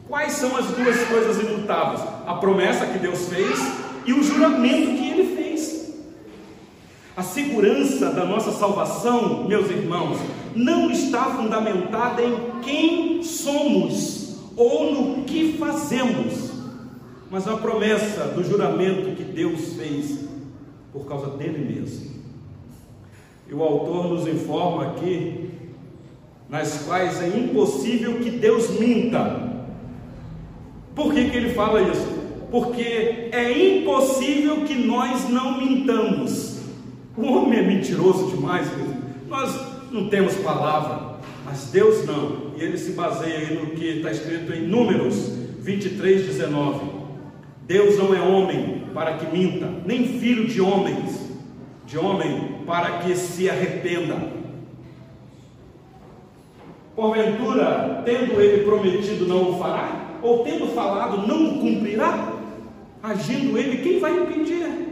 Quais 0.07 0.33
são 0.33 0.55
as 0.55 0.67
duas 0.67 1.03
coisas 1.05 1.39
imutáveis? 1.39 2.01
A 2.27 2.35
promessa 2.35 2.85
que 2.85 2.99
Deus 2.99 3.27
fez 3.27 3.59
e 4.05 4.13
o 4.13 4.21
juramento 4.21 4.99
que. 4.99 5.04
A 7.15 7.23
segurança 7.23 8.11
da 8.11 8.25
nossa 8.25 8.51
salvação, 8.51 9.45
meus 9.45 9.69
irmãos, 9.69 10.17
não 10.53 10.91
está 10.91 11.25
fundamentada 11.25 12.21
em 12.21 12.35
quem 12.61 13.23
somos 13.23 14.35
ou 14.57 14.91
no 14.91 15.23
que 15.23 15.57
fazemos, 15.57 16.51
mas 17.31 17.45
na 17.45 17.55
promessa 17.55 18.25
do 18.27 18.43
juramento 18.43 19.15
que 19.15 19.23
Deus 19.23 19.73
fez 19.73 20.25
por 20.91 21.05
causa 21.05 21.27
dele 21.37 21.73
mesmo. 21.73 22.15
E 23.49 23.53
o 23.53 23.63
autor 23.63 24.09
nos 24.09 24.27
informa 24.27 24.87
aqui, 24.87 25.51
nas 26.49 26.83
quais 26.83 27.21
é 27.21 27.27
impossível 27.27 28.19
que 28.19 28.29
Deus 28.29 28.77
minta. 28.77 29.53
Por 30.93 31.13
que, 31.13 31.29
que 31.29 31.37
ele 31.37 31.53
fala 31.53 31.81
isso? 31.81 32.07
Porque 32.51 33.29
é 33.31 33.79
impossível 33.79 34.65
que 34.65 34.75
nós 34.75 35.29
não 35.29 35.59
mintamos. 35.59 36.44
O 37.17 37.23
homem 37.23 37.59
é 37.59 37.61
mentiroso 37.61 38.35
demais, 38.35 38.67
nós 39.29 39.75
não 39.89 40.09
temos 40.09 40.35
palavra, 40.35 41.15
mas 41.45 41.71
Deus 41.71 42.05
não. 42.05 42.53
E 42.57 42.61
ele 42.61 42.77
se 42.77 42.91
baseia 42.91 43.59
no 43.59 43.67
que 43.67 43.85
está 43.85 44.11
escrito 44.11 44.51
em 44.53 44.67
Números 44.67 45.31
23, 45.59 46.25
19. 46.25 46.95
Deus 47.65 47.97
não 47.97 48.13
é 48.13 48.19
homem 48.19 48.83
para 48.93 49.13
que 49.13 49.25
minta, 49.35 49.71
nem 49.85 50.19
filho 50.19 50.45
de 50.47 50.59
homens, 50.61 51.31
de 51.85 51.97
homem 51.97 52.61
para 52.65 52.99
que 52.99 53.15
se 53.15 53.49
arrependa. 53.49 54.35
Porventura, 56.95 58.03
tendo 58.05 58.39
ele 58.39 58.63
prometido, 58.63 59.25
não 59.25 59.51
o 59.51 59.59
fará? 59.59 60.17
Ou 60.21 60.43
tendo 60.43 60.67
falado, 60.67 61.27
não 61.27 61.55
o 61.55 61.59
cumprirá? 61.59 62.33
Agindo 63.01 63.57
ele, 63.57 63.83
quem 63.83 63.99
vai 63.99 64.17
impedir? 64.17 64.84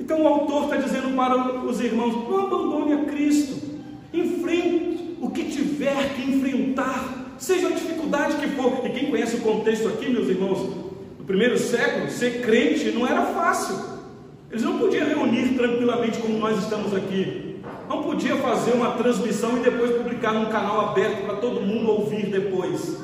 Então 0.00 0.22
o 0.22 0.26
autor 0.26 0.64
está 0.64 0.76
dizendo 0.76 1.14
para 1.14 1.60
os 1.64 1.80
irmãos: 1.80 2.28
não 2.28 2.46
abandone 2.46 2.94
a 2.94 3.04
Cristo, 3.04 3.56
enfrente 4.12 5.16
o 5.20 5.30
que 5.30 5.44
tiver 5.44 6.14
que 6.14 6.22
enfrentar, 6.22 7.34
seja 7.38 7.68
a 7.68 7.72
dificuldade 7.72 8.36
que 8.36 8.48
for. 8.48 8.80
E 8.84 8.90
quem 8.90 9.10
conhece 9.10 9.36
o 9.36 9.40
contexto 9.40 9.86
aqui, 9.86 10.08
meus 10.10 10.28
irmãos, 10.28 10.90
primeiro 11.30 11.56
século, 11.56 12.10
ser 12.10 12.40
crente 12.40 12.90
não 12.90 13.06
era 13.06 13.26
fácil. 13.26 13.76
Eles 14.50 14.64
não 14.64 14.78
podiam 14.78 15.06
reunir 15.06 15.54
tranquilamente 15.54 16.18
como 16.18 16.38
nós 16.38 16.58
estamos 16.58 16.92
aqui. 16.92 17.60
Não 17.88 18.02
podia 18.02 18.34
fazer 18.36 18.72
uma 18.72 18.92
transmissão 18.92 19.56
e 19.58 19.60
depois 19.60 19.92
publicar 19.92 20.32
num 20.32 20.46
canal 20.46 20.88
aberto 20.88 21.24
para 21.26 21.36
todo 21.36 21.60
mundo 21.60 21.88
ouvir 21.88 22.26
depois. 22.26 22.98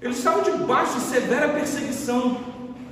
Eles 0.00 0.16
estavam 0.16 0.42
debaixo 0.42 0.94
de 0.94 1.00
severa 1.00 1.48
perseguição. 1.48 2.38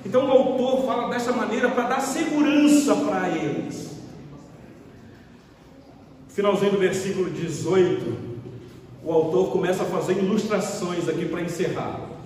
Então 0.06 0.26
o 0.26 0.30
autor 0.30 0.86
fala 0.86 1.10
dessa 1.10 1.32
maneira 1.32 1.68
para 1.68 1.88
dar 1.88 2.00
segurança 2.00 2.94
para 2.94 3.28
eles. 3.28 3.96
Finalzinho 6.28 6.72
do 6.72 6.78
versículo 6.78 7.30
18, 7.30 8.16
o 9.04 9.12
autor 9.12 9.52
começa 9.52 9.82
a 9.82 9.86
fazer 9.86 10.14
ilustrações 10.18 11.08
aqui 11.08 11.26
para 11.26 11.42
encerrar 11.42 12.16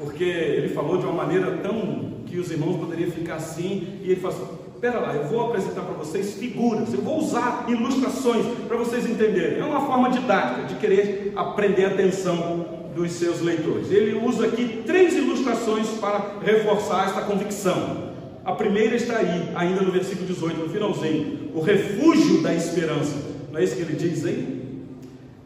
porque 0.00 0.24
ele 0.24 0.70
falou 0.70 0.96
de 0.96 1.04
uma 1.04 1.12
maneira 1.12 1.58
tão 1.58 2.22
que 2.26 2.38
os 2.38 2.50
irmãos 2.50 2.78
poderiam 2.78 3.10
ficar 3.10 3.34
assim, 3.34 4.00
e 4.02 4.12
ele 4.12 4.20
falou 4.20 4.59
espera 4.80 4.98
lá, 4.98 5.14
eu 5.14 5.24
vou 5.24 5.48
apresentar 5.48 5.82
para 5.82 5.92
vocês 5.92 6.32
figuras, 6.38 6.94
eu 6.94 7.02
vou 7.02 7.18
usar 7.18 7.66
ilustrações 7.68 8.46
para 8.66 8.78
vocês 8.78 9.04
entenderem. 9.04 9.58
É 9.58 9.64
uma 9.64 9.82
forma 9.82 10.08
didática 10.08 10.66
de 10.66 10.76
querer 10.76 11.34
aprender 11.36 11.84
a 11.84 11.88
atenção 11.88 12.64
dos 12.96 13.12
seus 13.12 13.42
leitores. 13.42 13.90
Ele 13.90 14.18
usa 14.26 14.46
aqui 14.46 14.82
três 14.86 15.14
ilustrações 15.14 15.86
para 16.00 16.36
reforçar 16.42 17.08
esta 17.08 17.20
convicção. 17.20 18.14
A 18.42 18.52
primeira 18.52 18.96
está 18.96 19.18
aí, 19.18 19.50
ainda 19.54 19.82
no 19.82 19.92
versículo 19.92 20.26
18, 20.26 20.58
no 20.58 20.70
finalzinho, 20.70 21.50
o 21.54 21.60
refúgio 21.60 22.40
da 22.40 22.54
esperança. 22.54 23.16
Não 23.52 23.60
é 23.60 23.64
isso 23.64 23.76
que 23.76 23.82
ele 23.82 23.96
diz 23.96 24.24
aí? 24.24 24.60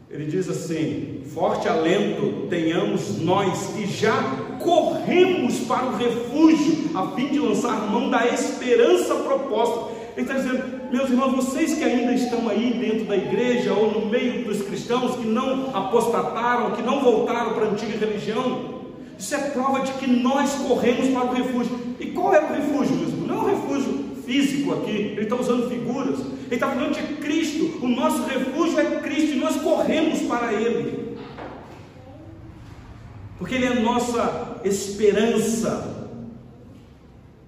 Ele 0.09 0.27
diz 0.27 0.49
assim: 0.49 1.23
forte 1.33 1.67
alento 1.67 2.47
tenhamos 2.49 3.21
nós 3.21 3.73
que 3.75 3.85
já 3.85 4.44
corremos 4.59 5.59
para 5.61 5.85
o 5.85 5.97
refúgio, 5.97 6.91
a 6.93 7.07
fim 7.11 7.27
de 7.27 7.39
lançar 7.39 7.89
mão 7.89 8.09
da 8.09 8.25
esperança 8.27 9.15
proposta. 9.15 9.93
Ele 10.15 10.25
está 10.25 10.33
dizendo, 10.33 10.91
meus 10.91 11.09
irmãos, 11.09 11.35
vocês 11.35 11.73
que 11.77 11.83
ainda 11.83 12.13
estão 12.13 12.47
aí 12.47 12.73
dentro 12.79 13.05
da 13.05 13.17
igreja 13.17 13.73
ou 13.73 13.91
no 13.91 14.05
meio 14.05 14.45
dos 14.45 14.61
cristãos 14.61 15.15
que 15.17 15.25
não 15.25 15.75
apostataram, 15.75 16.71
que 16.71 16.81
não 16.81 17.01
voltaram 17.01 17.53
para 17.53 17.65
a 17.65 17.69
antiga 17.69 17.97
religião, 17.97 18.75
isso 19.17 19.35
é 19.35 19.37
prova 19.37 19.81
de 19.81 19.91
que 19.93 20.07
nós 20.07 20.53
corremos 20.55 21.09
para 21.09 21.25
o 21.25 21.33
refúgio. 21.33 21.77
E 21.99 22.07
qual 22.07 22.33
é 22.33 22.39
o 22.39 22.53
refúgio, 22.53 22.95
mesmo? 22.95 23.27
Não 23.27 23.35
é 23.35 23.39
um 23.39 23.49
refúgio 23.49 24.05
físico 24.25 24.73
aqui, 24.73 24.91
ele 24.91 25.21
está 25.21 25.35
usando 25.35 25.69
figuras, 25.69 26.19
ele 26.19 26.55
está 26.55 26.67
falando 26.67 26.93
de 26.93 27.15
Cristo. 27.15 27.79
O 27.81 27.87
nosso 27.87 28.23
refúgio 28.23 28.79
é 28.79 28.85
Cristo 29.01 29.35
e 29.35 29.39
nós 29.39 29.55
corremos 29.57 30.19
para 30.21 30.53
Ele 30.53 31.04
porque 33.37 33.55
Ele 33.55 33.65
é 33.65 33.69
a 33.69 33.79
nossa 33.79 34.61
esperança, 34.63 36.07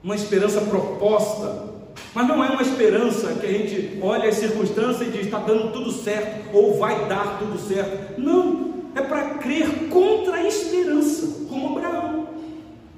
uma 0.04 0.16
esperança 0.16 0.62
proposta, 0.62 1.68
mas 2.14 2.28
não 2.28 2.44
é 2.44 2.50
uma 2.50 2.62
esperança 2.62 3.34
que 3.36 3.46
a 3.46 3.52
gente 3.52 4.00
olha 4.02 4.30
as 4.30 4.36
circunstâncias 4.36 5.08
e 5.08 5.12
diz 5.12 5.26
está 5.26 5.40
dando 5.40 5.72
tudo 5.72 5.92
certo, 5.92 6.56
ou 6.56 6.78
vai 6.78 7.08
dar 7.08 7.40
tudo 7.40 7.58
certo. 7.58 8.20
Não, 8.20 8.74
é 8.96 9.02
para 9.02 9.36
crer 9.36 9.90
contra 9.90 10.38
a 10.38 10.48
esperança, 10.48 11.46
como 11.50 11.78
Abraão. 11.78 12.28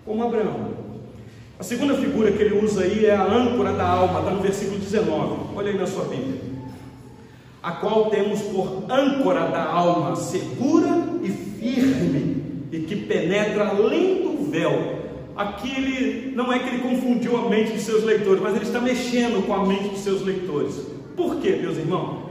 Como 0.06 0.24
Abraão. 0.24 0.80
A 1.60 1.64
segunda 1.64 1.94
figura 1.96 2.32
que 2.32 2.42
ele 2.42 2.64
usa 2.64 2.84
aí 2.84 3.06
é 3.06 3.14
a 3.14 3.24
âncora 3.24 3.74
da 3.74 3.86
alma, 3.86 4.20
está 4.20 4.32
no 4.32 4.42
versículo 4.42 4.80
19. 4.80 5.56
Olha 5.56 5.72
aí 5.72 5.78
na 5.78 5.86
sua 5.86 6.06
Bíblia. 6.06 6.42
A 7.62 7.74
qual 7.74 8.10
temos 8.10 8.42
por 8.44 8.86
âncora 8.90 9.48
da 9.48 9.66
alma 9.66 10.16
segura 10.16 11.04
e 11.22 11.30
firme 11.30 12.39
penetra 13.10 13.68
além 13.68 14.22
do 14.22 14.50
véu. 14.50 15.00
Aqui 15.36 15.74
ele 15.76 16.34
não 16.36 16.54
é 16.54 16.60
que 16.60 16.70
ele 16.70 16.80
confundiu 16.80 17.36
a 17.38 17.50
mente 17.50 17.72
de 17.72 17.80
seus 17.80 18.04
leitores, 18.04 18.42
mas 18.42 18.56
ele 18.56 18.66
está 18.66 18.80
mexendo 18.80 19.46
com 19.46 19.54
a 19.54 19.66
mente 19.66 19.90
de 19.90 19.98
seus 19.98 20.22
leitores. 20.22 20.86
Por 21.18 21.38
quê, 21.38 21.58
meus 21.60 21.78
irmãos? 21.78 22.30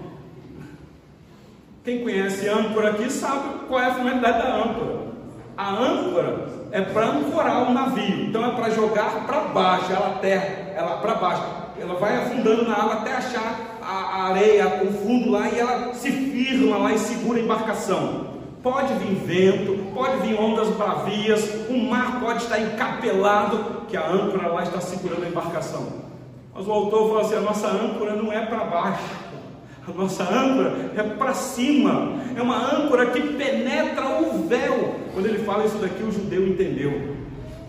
Quem 1.85 2.03
conhece 2.03 2.49
âncora 2.49 2.91
aqui 2.91 3.11
sabe 3.11 3.67
qual 3.67 3.81
é 3.81 3.87
a 3.87 3.95
finalidade 3.95 4.39
da 4.39 4.57
âncora. 4.57 5.09
A 5.57 5.75
âncora 5.75 6.49
é 6.71 6.83
para 6.83 7.07
ancorar 7.07 7.69
o 7.69 7.73
navio, 7.73 8.27
então 8.27 8.45
é 8.45 8.55
para 8.55 8.71
jogar 8.71 9.27
para 9.27 9.41
baixo, 9.41 9.91
ela 9.91 10.19
terra, 10.21 10.73
ela 10.77 10.99
para 10.99 11.15
baixo, 11.15 11.45
ela 11.81 11.95
vai 11.95 12.17
afundando 12.17 12.69
na 12.69 12.75
água 12.75 12.93
até 12.95 13.13
achar 13.13 13.79
a 13.83 14.25
areia, 14.29 14.83
o 14.85 14.93
fundo 14.93 15.31
lá 15.31 15.49
e 15.49 15.59
ela 15.59 15.95
se 15.95 16.13
firma 16.13 16.77
lá 16.77 16.93
e 16.93 16.99
segura 16.99 17.41
a 17.41 17.43
embarcação. 17.43 18.28
Pode 18.63 18.93
vir 18.95 19.15
vento, 19.15 19.93
pode 19.95 20.27
vir 20.27 20.39
ondas 20.39 20.69
bravias, 20.71 21.49
o 21.69 21.77
mar 21.77 22.21
pode 22.21 22.43
estar 22.43 22.59
encapelado, 22.61 23.83
que 23.89 23.97
a 23.97 24.09
âncora 24.09 24.49
lá 24.49 24.63
está 24.65 24.81
segurando 24.81 25.25
a 25.25 25.29
embarcação. 25.29 25.87
Mas 26.53 26.67
o 26.67 26.73
autor 26.73 27.09
fala 27.09 27.21
assim: 27.21 27.37
a 27.37 27.41
nossa 27.41 27.69
âncora 27.69 28.17
não 28.17 28.33
é 28.33 28.45
para 28.45 28.65
baixo, 28.65 29.05
a 29.87 29.93
nossa 29.93 30.25
âncora 30.25 30.93
é 30.97 31.03
para 31.03 31.35
cima, 31.35 32.15
é 32.37 32.43
uma 32.43 32.57
âncora 32.57 33.07
que 33.07 33.21
penetra 33.21 34.21
o 34.21 34.49
véu. 34.49 34.97
Quando 35.15 35.27
ele 35.27 35.39
fala 35.45 35.65
isso 35.65 35.79
daqui, 35.79 36.03
o 36.03 36.11
judeu 36.11 36.47
entendeu. 36.47 37.17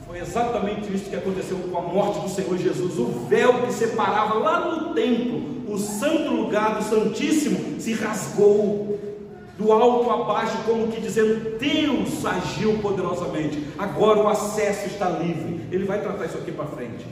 Foi 0.07 0.17
exatamente 0.17 0.91
isso 0.91 1.07
que 1.07 1.15
aconteceu 1.15 1.57
com 1.57 1.77
a 1.77 1.81
morte 1.81 2.19
do 2.21 2.29
Senhor 2.29 2.57
Jesus. 2.57 2.97
O 2.97 3.27
véu 3.29 3.61
que 3.61 3.71
separava 3.71 4.39
lá 4.39 4.59
no 4.61 4.93
templo, 4.95 5.71
o 5.71 5.77
santo 5.77 6.31
lugar 6.31 6.77
do 6.77 6.83
Santíssimo, 6.83 7.79
se 7.79 7.93
rasgou 7.93 8.99
do 9.59 9.73
alto 9.73 10.09
a 10.09 10.23
baixo, 10.23 10.57
como 10.65 10.87
que 10.87 11.01
dizendo: 11.01 11.57
Deus 11.59 12.25
agiu 12.25 12.79
poderosamente, 12.79 13.61
agora 13.77 14.19
o 14.19 14.29
acesso 14.29 14.87
está 14.87 15.09
livre. 15.09 15.59
Ele 15.69 15.83
vai 15.83 16.01
tratar 16.01 16.25
isso 16.25 16.37
aqui 16.37 16.51
para 16.51 16.65
frente. 16.65 17.05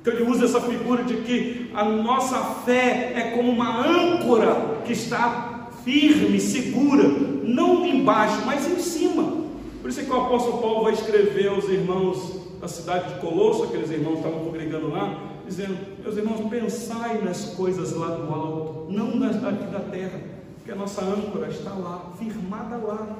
Então 0.00 0.12
ele 0.12 0.28
usa 0.28 0.46
essa 0.46 0.60
figura 0.60 1.04
de 1.04 1.18
que 1.18 1.70
a 1.74 1.84
nossa 1.84 2.42
fé 2.64 3.12
é 3.14 3.32
como 3.36 3.52
uma 3.52 3.86
âncora 3.86 4.80
que 4.86 4.92
está 4.92 5.68
firme, 5.84 6.40
segura, 6.40 7.04
não 7.04 7.84
embaixo, 7.84 8.42
mas 8.46 8.66
em 8.66 8.78
cima. 8.78 9.46
Por 9.82 9.90
isso 9.90 10.00
é 10.00 10.04
que 10.04 10.10
o 10.10 10.16
apóstolo 10.16 10.58
Paulo 10.58 10.84
vai 10.84 10.94
escrever 10.94 11.48
aos 11.48 11.68
irmãos 11.68 12.48
da 12.58 12.66
cidade 12.66 13.14
de 13.14 13.20
Colosso, 13.20 13.64
aqueles 13.64 13.90
irmãos 13.90 14.20
que 14.20 14.26
estavam 14.26 14.44
congregando 14.46 14.88
lá, 14.88 15.18
dizendo: 15.46 15.76
Meus 16.02 16.16
irmãos, 16.16 16.48
pensai 16.48 17.20
nas 17.22 17.44
coisas 17.54 17.92
lá 17.92 18.08
do 18.08 18.32
alto, 18.32 18.86
não 18.90 19.14
nas 19.14 19.36
daqui 19.36 19.66
da 19.66 19.80
terra 19.80 20.37
que 20.68 20.72
a 20.72 20.76
nossa 20.76 21.02
âncora 21.02 21.48
está 21.48 21.70
lá, 21.70 22.12
firmada 22.18 22.76
lá. 22.76 23.16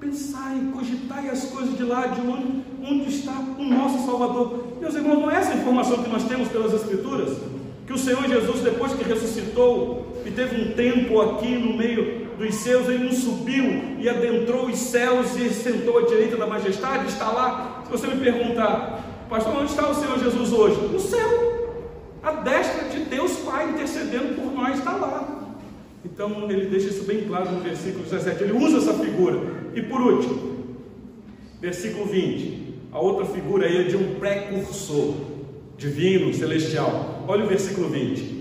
Pensai, 0.00 0.58
cogitai 0.72 1.28
as 1.28 1.44
coisas 1.50 1.76
de 1.76 1.84
lá, 1.84 2.06
de 2.06 2.22
onde, 2.22 2.64
onde 2.82 3.10
está 3.10 3.32
o 3.32 3.62
nosso 3.62 4.06
Salvador. 4.06 4.78
Meus 4.80 4.94
irmãos, 4.94 5.18
não 5.18 5.30
é 5.30 5.36
essa 5.36 5.52
informação 5.52 6.02
que 6.02 6.08
nós 6.08 6.24
temos 6.24 6.48
pelas 6.48 6.72
Escrituras? 6.72 7.36
Que 7.86 7.92
o 7.92 7.98
Senhor 7.98 8.26
Jesus, 8.26 8.62
depois 8.62 8.94
que 8.94 9.04
ressuscitou 9.04 10.16
e 10.24 10.30
teve 10.30 10.62
um 10.62 10.72
tempo 10.72 11.20
aqui 11.20 11.54
no 11.54 11.76
meio 11.76 12.28
dos 12.38 12.54
seus, 12.54 12.88
ele 12.88 13.04
não 13.04 13.12
subiu 13.12 13.98
e 13.98 14.08
adentrou 14.08 14.68
os 14.68 14.78
céus 14.78 15.36
e 15.36 15.50
sentou 15.50 15.98
à 15.98 16.06
direita 16.06 16.34
da 16.38 16.46
majestade, 16.46 17.08
está 17.08 17.30
lá. 17.30 17.82
Se 17.84 17.90
você 17.90 18.06
me 18.06 18.24
perguntar, 18.24 19.04
Pastor, 19.28 19.54
onde 19.54 19.70
está 19.70 19.86
o 19.86 19.94
Senhor 19.94 20.18
Jesus 20.18 20.50
hoje? 20.50 20.80
No 20.80 20.98
céu. 20.98 21.82
A 22.22 22.32
destra 22.32 22.88
de 22.88 23.00
Deus 23.00 23.32
Pai 23.40 23.68
intercedendo 23.68 24.40
por 24.40 24.50
nós 24.50 24.78
está 24.78 24.92
lá. 24.92 25.39
Então 26.04 26.50
ele 26.50 26.66
deixa 26.66 26.88
isso 26.88 27.04
bem 27.04 27.24
claro 27.24 27.52
no 27.52 27.60
versículo 27.60 28.04
17. 28.04 28.42
Ele 28.42 28.52
usa 28.52 28.78
essa 28.78 28.94
figura. 28.94 29.38
E 29.74 29.82
por 29.82 30.00
último, 30.00 30.50
versículo 31.60 32.06
20. 32.06 32.70
A 32.92 32.98
outra 32.98 33.24
figura 33.26 33.66
aí 33.66 33.78
é 33.78 33.82
de 33.84 33.96
um 33.96 34.14
precursor 34.14 35.14
divino, 35.76 36.32
celestial. 36.34 37.24
Olha 37.28 37.44
o 37.44 37.48
versículo 37.48 37.88
20. 37.88 38.40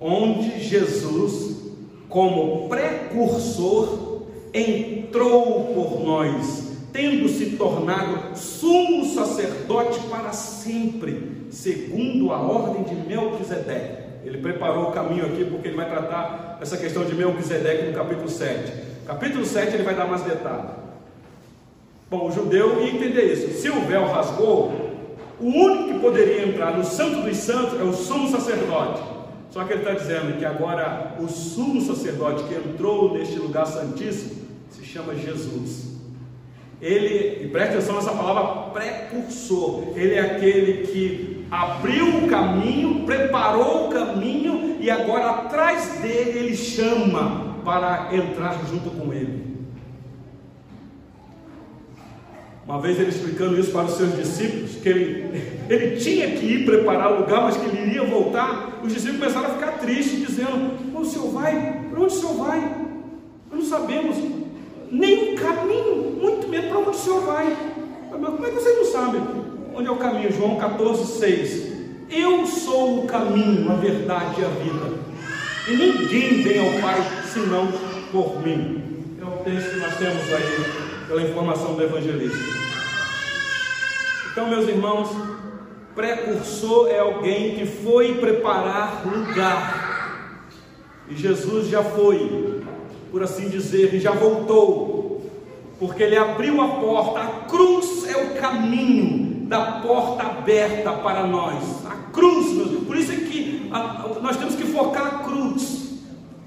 Onde 0.00 0.60
Jesus, 0.60 1.72
como 2.08 2.68
precursor, 2.68 4.22
entrou 4.52 5.74
por 5.74 6.04
nós, 6.04 6.72
tendo 6.92 7.28
se 7.28 7.56
tornado 7.56 8.36
sumo 8.36 9.04
sacerdote 9.14 10.00
para 10.08 10.32
sempre, 10.32 11.46
segundo 11.50 12.32
a 12.32 12.40
ordem 12.40 12.82
de 12.82 12.94
Melquisedeque. 13.06 14.05
Ele 14.26 14.38
preparou 14.38 14.88
o 14.88 14.92
caminho 14.92 15.24
aqui 15.24 15.44
porque 15.44 15.68
ele 15.68 15.76
vai 15.76 15.88
tratar 15.88 16.58
essa 16.60 16.76
questão 16.76 17.04
de 17.04 17.14
Melquisedeque 17.14 17.86
no 17.86 17.92
capítulo 17.92 18.28
7. 18.28 18.72
Capítulo 19.06 19.46
7 19.46 19.74
ele 19.74 19.84
vai 19.84 19.94
dar 19.94 20.06
mais 20.06 20.22
detalhes. 20.22 20.72
Bom, 22.10 22.28
o 22.28 22.32
judeu 22.32 22.82
ia 22.82 22.90
entender 22.92 23.32
isso. 23.32 23.60
Se 23.60 23.70
o 23.70 23.82
véu 23.82 24.04
rasgou, 24.06 24.72
o 25.38 25.46
único 25.46 25.92
que 25.92 25.98
poderia 26.00 26.44
entrar 26.44 26.76
no 26.76 26.84
Santo 26.84 27.20
dos 27.22 27.36
Santos 27.36 27.78
é 27.78 27.84
o 27.84 27.92
sumo 27.92 28.28
sacerdote. 28.28 29.00
Só 29.50 29.62
que 29.62 29.72
ele 29.72 29.82
está 29.82 29.94
dizendo 29.94 30.36
que 30.36 30.44
agora 30.44 31.14
o 31.20 31.28
sumo 31.28 31.80
sacerdote 31.80 32.42
que 32.44 32.54
entrou 32.54 33.14
neste 33.14 33.38
lugar 33.38 33.66
santíssimo 33.66 34.42
se 34.70 34.84
chama 34.84 35.14
Jesus. 35.14 35.94
Ele, 36.82 37.44
e 37.44 37.48
preste 37.48 37.74
atenção 37.74 37.94
nessa 37.94 38.10
palavra 38.10 38.70
precursor, 38.72 39.84
ele 39.94 40.14
é 40.14 40.20
aquele 40.20 40.86
que 40.88 41.35
abriu 41.50 42.18
o 42.18 42.28
caminho, 42.28 43.04
preparou 43.04 43.86
o 43.86 43.90
caminho 43.90 44.76
e 44.80 44.90
agora 44.90 45.30
atrás 45.30 45.98
dele 46.00 46.38
ele 46.38 46.56
chama 46.56 47.56
para 47.64 48.14
entrar 48.14 48.60
junto 48.70 48.90
com 48.90 49.12
ele. 49.12 49.56
Uma 52.64 52.80
vez 52.80 52.98
ele 52.98 53.10
explicando 53.10 53.58
isso 53.58 53.70
para 53.70 53.84
os 53.84 53.92
seus 53.92 54.16
discípulos, 54.16 54.74
que 54.76 54.88
ele, 54.88 55.40
ele 55.70 55.96
tinha 55.96 56.32
que 56.32 56.44
ir 56.44 56.64
preparar 56.64 57.12
o 57.12 57.20
lugar, 57.20 57.42
mas 57.42 57.56
que 57.56 57.64
ele 57.64 57.90
iria 57.90 58.04
voltar, 58.04 58.80
os 58.82 58.92
discípulos 58.92 59.20
começaram 59.20 59.46
a 59.46 59.54
ficar 59.54 59.78
tristes, 59.78 60.26
dizendo: 60.26 60.98
O 60.98 61.04
senhor 61.04 61.30
vai? 61.30 61.84
Para 61.88 62.00
onde 62.00 62.12
o 62.12 62.16
senhor 62.16 62.34
vai? 62.34 62.76
Não 63.52 63.62
sabemos 63.62 64.16
nem 64.90 65.34
o 65.34 65.36
caminho, 65.36 66.18
muito 66.20 66.48
menos 66.48 66.66
para 66.68 66.78
onde 66.78 66.90
o 66.90 66.94
senhor 66.94 67.20
vai. 67.20 67.56
Mas 68.10 68.30
como 68.30 68.46
é 68.46 68.50
que 68.50 68.56
vocês 68.56 68.76
não 68.78 68.84
sabem 68.84 69.45
onde 69.76 69.88
é 69.88 69.90
o 69.90 69.96
caminho? 69.96 70.32
João 70.32 70.56
14, 70.56 71.18
6. 71.18 71.76
Eu 72.08 72.46
sou 72.46 73.04
o 73.04 73.06
caminho, 73.06 73.70
a 73.70 73.74
verdade 73.74 74.40
e 74.40 74.44
a 74.44 74.48
vida. 74.48 74.96
E 75.68 75.76
ninguém 75.76 76.42
vem 76.42 76.58
ao 76.58 76.80
Pai 76.80 76.96
senão 77.32 77.68
por 78.10 78.40
mim. 78.42 78.82
É 79.20 79.24
o 79.24 79.44
texto 79.44 79.70
que 79.70 79.76
nós 79.76 79.96
temos 79.96 80.32
aí, 80.32 81.06
pela 81.06 81.22
informação 81.22 81.74
do 81.74 81.82
evangelista. 81.82 82.38
Então, 84.32 84.48
meus 84.48 84.66
irmãos, 84.66 85.10
precursor 85.94 86.88
é 86.88 87.00
alguém 87.00 87.56
que 87.56 87.66
foi 87.66 88.14
preparar 88.14 89.02
lugar. 89.06 90.46
E 91.08 91.14
Jesus 91.14 91.68
já 91.68 91.82
foi 91.82 92.62
por 93.10 93.22
assim 93.22 93.48
dizer, 93.48 93.94
e 93.94 94.00
já 94.00 94.10
voltou, 94.10 95.30
porque 95.78 96.02
ele 96.02 96.16
abriu 96.16 96.60
a 96.60 96.68
porta. 96.68 97.20
A 97.20 97.26
cruz 97.48 98.06
é 98.08 98.16
o 98.16 98.34
caminho 98.34 99.25
da 99.46 99.80
porta 99.80 100.24
aberta 100.24 100.92
para 100.92 101.26
nós. 101.26 101.86
A 101.86 102.10
cruz, 102.12 102.46
por 102.86 102.96
isso 102.96 103.12
é 103.12 103.16
que 103.16 103.70
nós 104.20 104.36
temos 104.36 104.54
que 104.54 104.64
focar 104.64 105.06
a 105.06 105.18
cruz, 105.24 106.00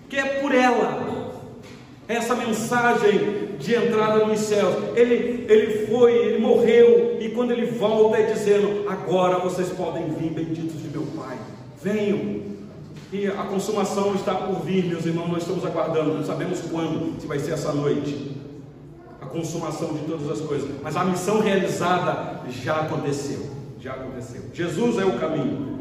que 0.10 0.18
é 0.18 0.26
por 0.42 0.54
ela. 0.54 1.20
Essa 2.08 2.36
mensagem 2.36 3.50
de 3.60 3.76
entrada 3.76 4.26
nos 4.26 4.40
céus. 4.40 4.76
Ele, 4.96 5.46
ele 5.48 5.88
foi, 5.88 6.12
ele 6.12 6.40
morreu, 6.40 7.18
e 7.20 7.30
quando 7.30 7.52
ele 7.52 7.68
volta 7.68 8.18
é 8.18 8.32
dizendo: 8.32 8.90
Agora 8.90 9.38
vocês 9.38 9.70
podem 9.70 10.10
vir, 10.10 10.32
benditos 10.32 10.82
de 10.82 10.90
meu 10.90 11.06
Pai. 11.16 11.38
Venham, 11.82 12.42
e 13.14 13.28
a 13.28 13.44
consumação 13.44 14.16
está 14.16 14.34
por 14.36 14.62
vir, 14.62 14.86
meus 14.86 15.06
irmãos, 15.06 15.30
nós 15.30 15.44
estamos 15.44 15.66
aguardando, 15.66 16.16
não 16.16 16.26
sabemos 16.26 16.62
quando, 16.62 17.20
se 17.22 17.28
vai 17.28 17.40
ser 17.40 17.54
essa 17.54 17.72
noite. 17.72 18.39
Consumação 19.32 19.94
de 19.94 20.00
todas 20.06 20.30
as 20.30 20.42
coisas, 20.42 20.70
mas 20.82 20.96
a 20.96 21.06
missão 21.06 21.40
realizada 21.40 22.42
já 22.50 22.82
aconteceu. 22.82 23.50
Já 23.80 23.94
aconteceu. 23.94 24.42
Jesus 24.54 24.98
é 24.98 25.06
o 25.06 25.20
caminho. 25.20 25.80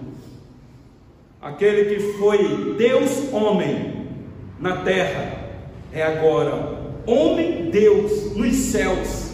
Aquele 1.41 1.95
que 1.95 2.19
foi 2.19 2.75
Deus 2.77 3.33
homem 3.33 4.07
na 4.61 4.79
terra 4.79 5.51
é 5.93 6.03
agora 6.03 6.79
homem 7.07 7.71
Deus 7.71 8.37
nos 8.37 8.55
céus. 8.55 9.29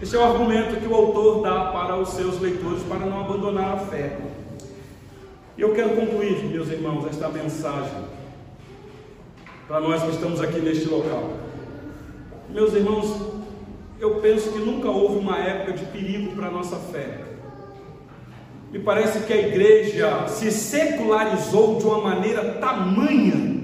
Esse 0.00 0.14
é 0.14 0.18
o 0.18 0.22
argumento 0.22 0.80
que 0.80 0.86
o 0.86 0.94
autor 0.94 1.42
dá 1.42 1.72
para 1.72 1.96
os 1.96 2.10
seus 2.10 2.40
leitores 2.40 2.82
para 2.84 3.06
não 3.06 3.20
abandonar 3.20 3.74
a 3.74 3.78
fé. 3.78 4.18
E 5.56 5.62
eu 5.62 5.72
quero 5.72 5.90
concluir, 5.90 6.44
meus 6.44 6.68
irmãos, 6.68 7.06
esta 7.06 7.28
mensagem 7.28 8.04
para 9.66 9.80
nós 9.80 10.02
que 10.02 10.10
estamos 10.10 10.40
aqui 10.40 10.60
neste 10.60 10.88
local. 10.88 11.30
Meus 12.54 12.72
irmãos, 12.72 13.12
eu 13.98 14.20
penso 14.20 14.52
que 14.52 14.60
nunca 14.60 14.88
houve 14.88 15.18
uma 15.18 15.36
época 15.38 15.72
de 15.72 15.84
perigo 15.86 16.36
para 16.36 16.46
a 16.46 16.50
nossa 16.52 16.76
fé. 16.76 17.22
Me 18.70 18.78
parece 18.78 19.26
que 19.26 19.32
a 19.32 19.48
igreja 19.48 20.28
se 20.28 20.52
secularizou 20.52 21.78
de 21.78 21.84
uma 21.84 22.00
maneira 22.00 22.52
tamanha 22.60 23.60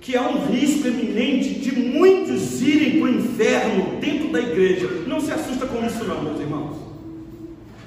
que 0.00 0.16
há 0.16 0.26
um 0.26 0.46
risco 0.46 0.88
eminente 0.88 1.60
de 1.60 1.78
muitos 1.78 2.62
irem 2.62 2.98
para 2.98 3.10
o 3.10 3.14
inferno 3.14 4.00
dentro 4.00 4.32
da 4.32 4.40
igreja. 4.40 4.88
Não 5.06 5.20
se 5.20 5.30
assusta 5.30 5.66
com 5.66 5.84
isso, 5.84 6.02
não, 6.04 6.22
meus 6.22 6.40
irmãos, 6.40 6.78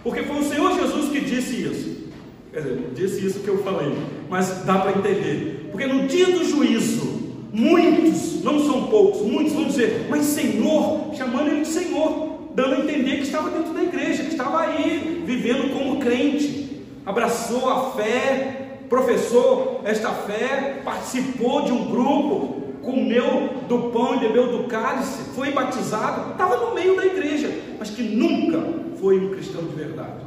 porque 0.03 0.21
foi 0.21 0.37
o 0.37 0.43
Senhor 0.43 0.79
Jesus 0.79 1.09
que 1.11 1.19
disse 1.19 1.63
isso. 1.63 2.03
Quer 2.51 2.61
dizer, 2.61 2.91
disse 2.93 3.25
isso 3.25 3.39
que 3.39 3.47
eu 3.47 3.63
falei, 3.63 3.91
mas 4.29 4.63
dá 4.65 4.77
para 4.77 4.91
entender. 4.91 5.69
Porque 5.71 5.87
no 5.87 6.07
dia 6.07 6.27
do 6.27 6.45
juízo, 6.45 7.22
muitos, 7.53 8.43
não 8.43 8.59
são 8.65 8.87
poucos, 8.87 9.21
muitos 9.21 9.53
vão 9.53 9.65
dizer, 9.65 10.07
mas 10.09 10.25
Senhor, 10.25 11.13
chamando 11.13 11.49
ele 11.49 11.61
de 11.61 11.67
Senhor, 11.67 12.49
dando 12.55 12.73
a 12.73 12.79
entender 12.79 13.17
que 13.17 13.23
estava 13.23 13.51
dentro 13.51 13.73
da 13.73 13.83
igreja, 13.83 14.23
que 14.23 14.31
estava 14.31 14.61
aí, 14.61 15.23
vivendo 15.25 15.71
como 15.71 15.99
crente, 15.99 16.81
abraçou 17.05 17.69
a 17.69 17.91
fé, 17.91 18.79
professou 18.89 19.81
esta 19.85 20.09
fé, 20.09 20.81
participou 20.83 21.61
de 21.61 21.71
um 21.71 21.85
grupo, 21.85 22.63
comeu 22.81 23.49
do 23.67 23.91
pão 23.91 24.15
e 24.15 24.19
bebeu 24.19 24.57
do 24.57 24.63
cálice, 24.67 25.23
foi 25.35 25.51
batizado, 25.51 26.31
estava 26.31 26.57
no 26.57 26.73
meio 26.73 26.95
da 26.95 27.05
igreja, 27.05 27.51
mas 27.77 27.91
que 27.91 28.01
nunca 28.01 28.61
foi 28.99 29.19
um 29.19 29.29
cristão 29.29 29.63
de 29.63 29.75
verdade. 29.75 30.23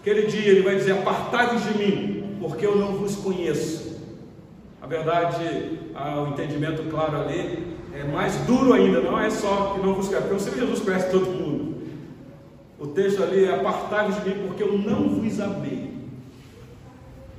Aquele 0.00 0.26
dia 0.28 0.50
ele 0.50 0.62
vai 0.62 0.76
dizer: 0.76 0.92
Apartai-vos 0.92 1.62
de 1.62 1.78
mim, 1.78 2.36
porque 2.40 2.64
eu 2.64 2.76
não 2.76 2.94
vos 2.94 3.16
conheço. 3.16 3.89
Verdade, 4.90 5.78
o 5.94 6.32
entendimento 6.32 6.82
claro 6.90 7.20
ali 7.20 7.76
é 7.94 8.02
mais 8.02 8.34
duro 8.38 8.72
ainda, 8.72 9.00
não 9.00 9.20
é 9.20 9.30
só 9.30 9.74
que 9.74 9.86
não 9.86 9.94
vos 9.94 10.08
porque 10.08 10.34
o 10.34 10.40
Senhor 10.40 10.58
Jesus 10.58 10.80
conhece 10.80 11.12
todo 11.12 11.30
mundo. 11.30 11.76
O 12.76 12.88
texto 12.88 13.22
ali 13.22 13.44
é: 13.44 13.54
Apartai-vos 13.54 14.16
de 14.16 14.28
mim, 14.28 14.48
porque 14.48 14.64
eu 14.64 14.76
não 14.76 15.08
vos 15.10 15.38
amei. 15.38 15.92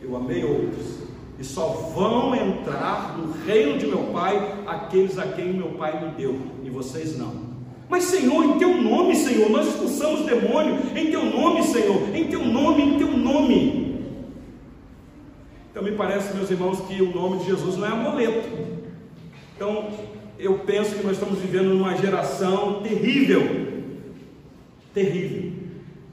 Eu 0.02 0.16
amei 0.16 0.46
outros. 0.46 1.02
E 1.38 1.44
só 1.44 1.92
vão 1.94 2.34
entrar 2.34 3.18
no 3.18 3.34
reino 3.46 3.78
de 3.78 3.86
meu 3.86 4.04
Pai 4.14 4.56
aqueles 4.66 5.20
a 5.20 5.24
quem 5.28 5.52
meu 5.52 5.72
Pai 5.72 6.02
me 6.02 6.12
deu, 6.12 6.40
e 6.64 6.70
vocês 6.70 7.18
não. 7.18 7.52
Mas, 7.90 8.06
Senhor, 8.06 8.46
em 8.46 8.58
teu 8.60 8.82
nome, 8.82 9.14
Senhor, 9.14 9.50
nós 9.50 9.68
expulsamos 9.68 10.26
demônio, 10.26 10.80
em 10.96 11.12
teu 11.12 11.26
nome, 11.26 11.64
Senhor, 11.64 12.16
em 12.16 12.30
teu 12.30 12.46
nome, 12.46 12.82
em 12.82 12.98
teu 12.98 13.10
nome. 13.10 13.82
Me 15.82 15.92
parece, 15.92 16.34
meus 16.36 16.50
irmãos, 16.50 16.80
que 16.82 17.02
o 17.02 17.14
nome 17.14 17.40
de 17.40 17.46
Jesus 17.46 17.78
não 17.78 17.88
é 17.88 17.92
amuleto. 17.92 18.50
Então, 19.56 19.90
eu 20.38 20.60
penso 20.60 20.96
que 20.96 21.04
nós 21.04 21.14
estamos 21.14 21.40
vivendo 21.40 21.74
numa 21.74 21.96
geração 21.98 22.82
terrível, 22.82 23.42
terrível, 24.94 25.54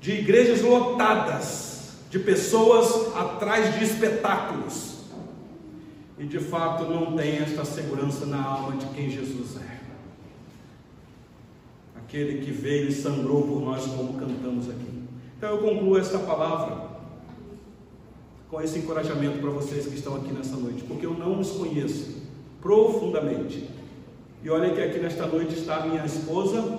de 0.00 0.12
igrejas 0.12 0.62
lotadas, 0.62 1.96
de 2.10 2.18
pessoas 2.18 3.14
atrás 3.16 3.78
de 3.78 3.84
espetáculos, 3.84 4.98
e 6.18 6.24
de 6.24 6.38
fato 6.38 6.84
não 6.84 7.16
tem 7.16 7.38
esta 7.38 7.64
segurança 7.64 8.26
na 8.26 8.42
alma 8.42 8.76
de 8.76 8.86
quem 8.86 9.10
Jesus 9.10 9.56
é 9.62 9.68
aquele 12.08 12.42
que 12.42 12.50
veio 12.50 12.88
e 12.88 12.92
sangrou 12.92 13.42
por 13.42 13.60
nós, 13.60 13.84
como 13.84 14.14
cantamos 14.14 14.70
aqui. 14.70 15.04
Então 15.36 15.50
eu 15.50 15.58
concluo 15.58 15.98
esta 15.98 16.18
palavra 16.18 16.97
com 18.50 18.60
esse 18.60 18.78
encorajamento 18.78 19.38
para 19.38 19.50
vocês 19.50 19.86
que 19.86 19.94
estão 19.94 20.16
aqui 20.16 20.32
nessa 20.32 20.56
noite, 20.56 20.82
porque 20.84 21.04
eu 21.04 21.12
não 21.12 21.38
os 21.38 21.50
conheço 21.50 22.16
profundamente. 22.60 23.68
E 24.42 24.50
olha 24.50 24.70
que 24.70 24.80
aqui 24.80 24.98
nesta 24.98 25.26
noite 25.26 25.54
está 25.54 25.76
a 25.76 25.86
minha 25.86 26.04
esposa, 26.04 26.78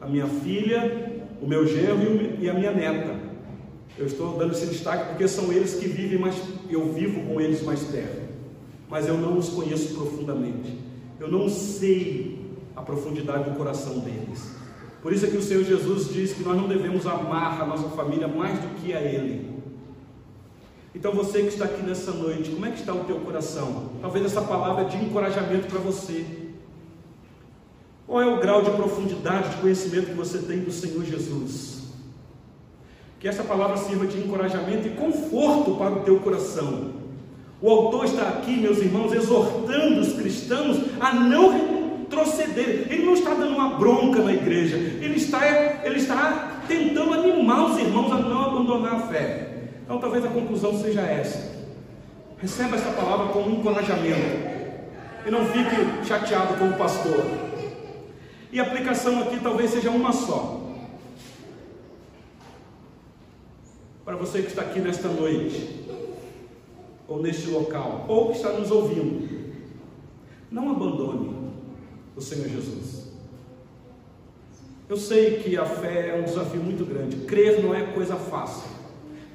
a 0.00 0.06
minha 0.06 0.26
filha, 0.26 1.22
o 1.40 1.46
meu 1.46 1.66
genro 1.66 2.36
e 2.40 2.48
a 2.48 2.54
minha 2.54 2.72
neta. 2.72 3.14
Eu 3.96 4.06
estou 4.06 4.36
dando 4.36 4.52
esse 4.52 4.66
destaque 4.66 5.10
porque 5.10 5.28
são 5.28 5.52
eles 5.52 5.74
que 5.74 5.86
vivem 5.86 6.18
mais, 6.18 6.34
eu 6.68 6.92
vivo 6.92 7.20
com 7.28 7.40
eles 7.40 7.62
mais 7.62 7.80
perto. 7.84 8.24
Mas 8.88 9.06
eu 9.06 9.16
não 9.16 9.38
os 9.38 9.48
conheço 9.48 9.94
profundamente. 9.94 10.76
Eu 11.20 11.30
não 11.30 11.48
sei 11.48 12.40
a 12.74 12.82
profundidade 12.82 13.50
do 13.50 13.56
coração 13.56 14.00
deles. 14.00 14.52
Por 15.00 15.12
isso 15.12 15.26
é 15.26 15.28
que 15.28 15.36
o 15.36 15.42
Senhor 15.42 15.62
Jesus 15.62 16.12
diz 16.12 16.32
que 16.32 16.42
nós 16.42 16.56
não 16.56 16.66
devemos 16.66 17.06
amar 17.06 17.60
a 17.60 17.66
nossa 17.66 17.88
família 17.90 18.26
mais 18.26 18.58
do 18.58 18.68
que 18.80 18.92
a 18.92 19.00
Ele. 19.00 19.53
Então 20.94 21.12
você 21.12 21.42
que 21.42 21.48
está 21.48 21.64
aqui 21.64 21.82
nessa 21.82 22.12
noite, 22.12 22.50
como 22.50 22.64
é 22.64 22.70
que 22.70 22.78
está 22.78 22.94
o 22.94 23.04
teu 23.04 23.16
coração? 23.16 23.90
Talvez 24.00 24.24
essa 24.24 24.40
palavra 24.40 24.84
é 24.84 24.88
de 24.88 24.96
encorajamento 24.96 25.66
para 25.66 25.80
você. 25.80 26.24
Qual 28.06 28.22
é 28.22 28.26
o 28.26 28.38
grau 28.38 28.62
de 28.62 28.70
profundidade 28.70 29.50
de 29.50 29.56
conhecimento 29.56 30.06
que 30.06 30.14
você 30.14 30.38
tem 30.38 30.60
do 30.60 30.70
Senhor 30.70 31.04
Jesus? 31.04 31.82
Que 33.18 33.26
essa 33.26 33.42
palavra 33.42 33.76
sirva 33.76 34.06
de 34.06 34.18
encorajamento 34.18 34.86
e 34.86 34.90
conforto 34.90 35.74
para 35.76 35.94
o 35.94 36.00
teu 36.00 36.20
coração. 36.20 36.92
O 37.60 37.70
autor 37.70 38.04
está 38.04 38.28
aqui, 38.28 38.56
meus 38.58 38.78
irmãos, 38.78 39.12
exortando 39.12 40.00
os 40.00 40.12
cristãos 40.12 40.78
a 41.00 41.14
não 41.14 41.50
retroceder. 41.50 42.86
Ele 42.90 43.06
não 43.06 43.14
está 43.14 43.34
dando 43.34 43.54
uma 43.54 43.78
bronca 43.78 44.22
na 44.22 44.32
igreja, 44.32 44.76
ele 44.76 45.16
está, 45.16 45.40
ele 45.82 45.96
está 45.96 46.62
tentando 46.68 47.14
animar 47.14 47.70
os 47.70 47.78
irmãos 47.78 48.12
a 48.12 48.18
não 48.18 48.44
abandonar 48.44 48.94
a 48.94 49.00
fé. 49.08 49.43
Então 49.84 49.98
talvez 49.98 50.24
a 50.24 50.28
conclusão 50.28 50.78
seja 50.80 51.02
essa. 51.02 51.54
Receba 52.38 52.76
essa 52.76 52.90
palavra 52.90 53.32
como 53.32 53.50
um 53.50 53.60
encorajamento. 53.60 54.54
E 55.26 55.30
não 55.30 55.46
fique 55.46 56.06
chateado 56.06 56.56
com 56.58 56.70
o 56.70 56.76
pastor. 56.76 57.24
E 58.50 58.60
a 58.60 58.62
aplicação 58.62 59.22
aqui 59.22 59.38
talvez 59.40 59.70
seja 59.70 59.90
uma 59.90 60.12
só. 60.12 60.62
Para 64.04 64.16
você 64.16 64.42
que 64.42 64.48
está 64.48 64.62
aqui 64.62 64.80
nesta 64.80 65.08
noite, 65.08 65.86
ou 67.08 67.22
neste 67.22 67.48
local, 67.48 68.04
ou 68.08 68.30
que 68.30 68.36
está 68.36 68.50
nos 68.50 68.70
ouvindo, 68.70 69.52
não 70.50 70.70
abandone 70.70 71.52
o 72.16 72.20
Senhor 72.20 72.48
Jesus. 72.48 73.12
Eu 74.88 74.96
sei 74.96 75.38
que 75.38 75.56
a 75.56 75.64
fé 75.64 76.10
é 76.10 76.20
um 76.20 76.24
desafio 76.24 76.60
muito 76.62 76.84
grande. 76.84 77.16
Crer 77.24 77.62
não 77.62 77.74
é 77.74 77.82
coisa 77.92 78.16
fácil. 78.16 78.73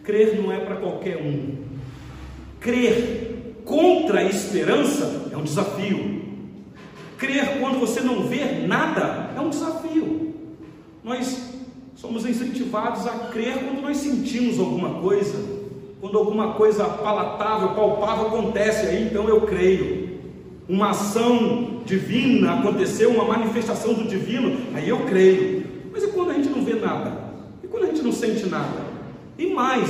Crer 0.10 0.42
não 0.42 0.52
é 0.52 0.58
para 0.58 0.78
qualquer 0.78 1.18
um. 1.18 1.54
Crer 2.60 3.62
contra 3.64 4.22
a 4.22 4.24
esperança 4.24 5.30
é 5.32 5.38
um 5.38 5.44
desafio. 5.44 6.24
Crer 7.16 7.60
quando 7.60 7.80
você 7.80 8.02
não 8.02 8.24
vê 8.24 8.66
nada 8.66 9.30
é 9.38 9.40
um 9.40 9.52
desafio. 9.52 10.34
Nós 11.04 11.54
somos 11.96 12.26
incentivados 12.26 13.06
a 13.06 13.28
crer 13.32 13.60
quando 13.60 13.84
nós 13.84 13.98
sentimos 13.98 14.60
alguma 14.60 15.00
coisa, 15.00 15.38
quando 16.02 16.18
alguma 16.18 16.54
coisa 16.54 16.86
palatável, 16.86 17.76
palpável 17.76 18.30
acontece, 18.30 18.88
aí 18.88 19.04
então 19.04 19.30
eu 19.30 19.42
creio. 19.42 20.22
Uma 20.68 20.90
ação 20.90 21.84
divina 21.86 22.56
aconteceu, 22.56 23.12
uma 23.12 23.26
manifestação 23.26 23.94
do 23.94 24.06
divino, 24.06 24.58
aí 24.74 24.90
eu 24.90 25.06
creio. 25.06 25.68
Mas 25.94 26.04
e 26.04 26.08
quando 26.08 26.32
a 26.32 26.34
gente 26.34 26.50
não 26.50 26.66
vê 26.66 26.74
nada? 26.74 27.16
E 27.64 27.68
quando 27.68 27.84
a 27.84 27.88
gente 27.88 28.02
não 28.02 28.12
sente 28.12 28.48
nada? 28.48 28.90
E 29.40 29.48
mais, 29.54 29.90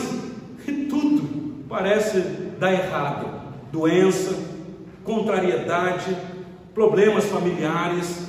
que 0.63 0.85
tudo 0.85 1.65
parece 1.67 2.19
dar 2.59 2.71
errado: 2.71 3.41
doença, 3.71 4.37
contrariedade, 5.03 6.15
problemas 6.75 7.25
familiares, 7.25 8.27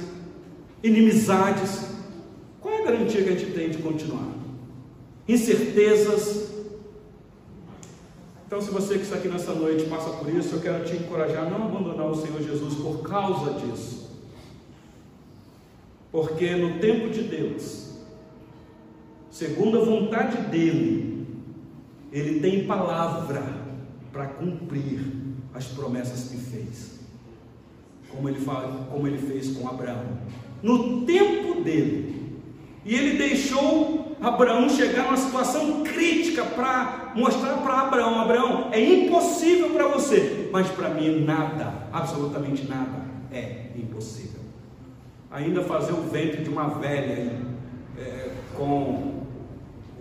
inimizades. 0.83 1.91
Qual 2.59 2.73
é 2.73 2.79
a 2.81 2.85
garantia 2.87 3.23
que 3.23 3.29
a 3.29 3.33
gente 3.33 3.53
tem 3.53 3.69
de 3.69 3.79
continuar? 3.79 4.29
Incertezas. 5.29 6.49
Então, 8.47 8.61
se 8.61 8.71
você 8.71 8.95
que 8.95 9.03
está 9.03 9.17
aqui 9.17 9.29
nessa 9.29 9.53
noite 9.53 9.85
passa 9.85 10.11
por 10.11 10.29
isso, 10.35 10.57
eu 10.57 10.61
quero 10.61 10.85
te 10.85 10.97
encorajar 10.97 11.47
a 11.47 11.51
não 11.51 11.67
abandonar 11.67 12.07
o 12.07 12.17
Senhor 12.17 12.43
Jesus 12.43 12.75
por 12.77 13.03
causa 13.03 13.53
disso. 13.61 14.11
Porque 16.11 16.57
no 16.57 16.81
tempo 16.81 17.11
de 17.11 17.23
Deus, 17.23 17.91
segundo 19.31 19.81
a 19.81 19.85
vontade 19.85 20.39
dEle, 20.49 21.10
ele 22.13 22.41
tem 22.41 22.67
palavra 22.67 23.43
para 24.13 24.27
cumprir 24.27 25.01
as 25.55 25.67
promessas 25.67 26.31
que 26.31 26.37
fez. 26.37 27.01
Como 28.11 28.29
ele, 28.29 28.41
fala, 28.41 28.89
como 28.91 29.07
ele 29.07 29.19
fez 29.19 29.57
com 29.57 29.69
Abraão. 29.69 30.19
No 30.63 31.07
tempo 31.07 31.63
dele. 31.63 32.41
E 32.85 32.95
ele 32.95 33.19
deixou 33.19 34.17
Abraão 34.21 34.69
chegar 34.69 35.05
numa 35.05 35.17
situação 35.17 35.83
crítica 35.83 36.45
para 36.45 37.13
mostrar 37.15 37.59
para 37.59 37.81
Abraão: 37.83 38.21
Abraão, 38.21 38.69
é 38.73 38.83
impossível 38.83 39.71
para 39.71 39.89
você, 39.89 40.49
mas 40.53 40.69
para 40.69 40.91
mim 40.91 41.25
nada, 41.25 41.89
absolutamente 41.93 42.67
nada, 42.67 43.05
é 43.31 43.67
impossível. 43.77 44.41
Ainda 45.31 45.63
fazer 45.63 45.93
o 45.93 46.03
ventre 46.03 46.43
de 46.43 46.51
uma 46.51 46.69
velha 46.69 47.39
é, 47.97 48.31
com 48.57 49.20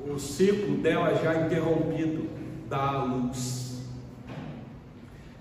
o 0.07 0.19
ciclo 0.19 0.77
dela 0.77 1.13
já 1.15 1.45
interrompido 1.45 2.29
da 2.69 3.03
luz. 3.03 3.83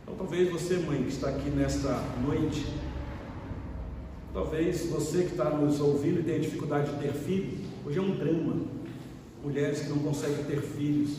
Então, 0.03 0.15
talvez 0.17 0.51
você, 0.51 0.79
mãe, 0.79 1.03
que 1.03 1.09
está 1.09 1.29
aqui 1.29 1.51
nesta 1.51 2.03
noite, 2.25 2.67
talvez 4.33 4.87
você 4.87 5.25
que 5.25 5.33
está 5.33 5.51
nos 5.51 5.81
ouvindo 5.81 6.21
e 6.21 6.23
tem 6.23 6.41
dificuldade 6.41 6.91
de 6.93 6.99
ter 6.99 7.13
filho, 7.13 7.59
hoje 7.87 7.99
é 7.99 8.03
um 8.03 8.17
drama. 8.17 8.57
Mulheres 9.43 9.81
que 9.81 9.91
não 9.91 9.99
conseguem 9.99 10.45
ter 10.45 10.61
filhos, 10.61 11.17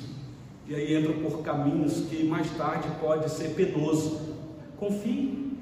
e 0.68 0.76
aí 0.76 0.98
entram 0.98 1.14
por 1.24 1.42
caminhos 1.42 2.06
que 2.10 2.24
mais 2.24 2.50
tarde 2.52 2.88
pode 3.00 3.30
ser 3.32 3.56
penoso. 3.56 4.36
Confie. 4.78 5.58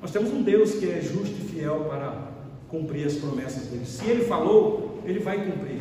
Nós 0.00 0.10
temos 0.10 0.30
um 0.32 0.42
Deus 0.42 0.74
que 0.74 0.90
é 0.90 1.00
justo 1.00 1.34
e 1.40 1.48
fiel 1.48 1.86
para 1.88 2.30
cumprir 2.68 3.06
as 3.06 3.14
promessas 3.14 3.68
dele. 3.68 3.86
Se 3.86 4.04
ele 4.06 4.24
falou, 4.24 5.00
ele 5.06 5.20
vai 5.20 5.50
cumprir. 5.50 5.80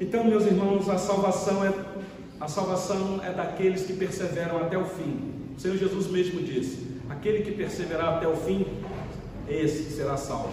Então, 0.00 0.24
meus 0.24 0.44
irmãos, 0.44 0.88
a 0.88 0.98
salvação 0.98 1.64
é 1.64 1.72
a 2.38 2.48
salvação 2.48 3.20
é 3.24 3.32
daqueles 3.32 3.86
que 3.86 3.94
perseveram 3.94 4.58
até 4.58 4.76
o 4.76 4.84
fim. 4.84 5.32
O 5.56 5.60
Senhor 5.60 5.76
Jesus 5.78 6.06
mesmo 6.08 6.42
disse: 6.42 6.86
aquele 7.08 7.42
que 7.42 7.52
perseverar 7.52 8.16
até 8.16 8.28
o 8.28 8.36
fim, 8.36 8.66
esse 9.48 9.90
será 9.90 10.16
salvo. 10.16 10.52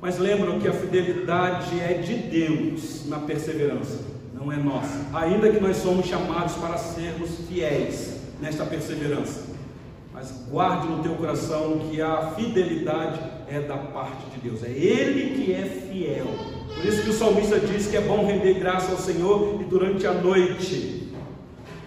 Mas 0.00 0.18
lembram 0.18 0.58
que 0.58 0.66
a 0.66 0.72
fidelidade 0.72 1.78
é 1.78 1.94
de 1.94 2.14
Deus 2.14 3.06
na 3.06 3.20
perseverança, 3.20 4.00
não 4.32 4.50
é 4.50 4.56
nossa. 4.56 5.06
Ainda 5.12 5.50
que 5.50 5.60
nós 5.60 5.76
somos 5.76 6.06
chamados 6.06 6.54
para 6.54 6.76
sermos 6.78 7.30
fiéis 7.48 8.20
nesta 8.40 8.64
perseverança. 8.64 9.52
Mas 10.12 10.30
guarde 10.50 10.88
no 10.88 11.02
teu 11.02 11.14
coração 11.14 11.78
que 11.90 12.00
a 12.00 12.32
fidelidade 12.32 13.20
é 13.48 13.60
da 13.60 13.76
parte 13.76 14.24
de 14.30 14.48
Deus. 14.48 14.62
É 14.64 14.70
Ele 14.70 15.36
que 15.36 15.52
é 15.52 15.64
fiel. 15.64 16.61
Por 16.74 16.84
isso 16.84 17.02
que 17.02 17.10
o 17.10 17.12
salmista 17.12 17.60
diz 17.60 17.86
que 17.86 17.96
é 17.96 18.00
bom 18.00 18.26
render 18.26 18.54
graça 18.54 18.92
ao 18.92 18.98
Senhor 18.98 19.60
e 19.60 19.64
durante 19.64 20.06
a 20.06 20.12
noite 20.12 21.02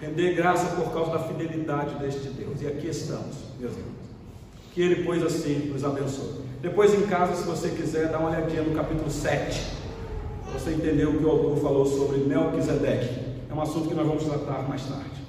render 0.00 0.34
graça 0.34 0.76
por 0.76 0.92
causa 0.92 1.12
da 1.12 1.18
fidelidade 1.20 1.94
deste 1.96 2.28
Deus. 2.28 2.60
E 2.62 2.66
aqui 2.66 2.88
estamos, 2.88 3.36
meus 3.58 3.72
irmãos. 3.72 4.06
Que 4.72 4.82
Ele, 4.82 5.04
pois, 5.04 5.22
assim 5.22 5.70
nos 5.72 5.84
abençoe. 5.84 6.46
Depois 6.60 6.94
em 6.94 7.02
casa, 7.06 7.34
se 7.34 7.44
você 7.44 7.70
quiser, 7.70 8.08
dá 8.08 8.18
uma 8.18 8.30
olhadinha 8.30 8.62
no 8.62 8.74
capítulo 8.74 9.10
7. 9.10 9.60
Para 10.44 10.58
você 10.58 10.70
entender 10.70 11.06
o 11.06 11.18
que 11.18 11.24
o 11.24 11.30
autor 11.30 11.56
falou 11.58 11.86
sobre 11.86 12.18
Melquisedeque. 12.18 13.26
É 13.50 13.54
um 13.54 13.60
assunto 13.60 13.88
que 13.88 13.94
nós 13.94 14.06
vamos 14.06 14.24
tratar 14.24 14.68
mais 14.68 14.82
tarde. 14.84 15.25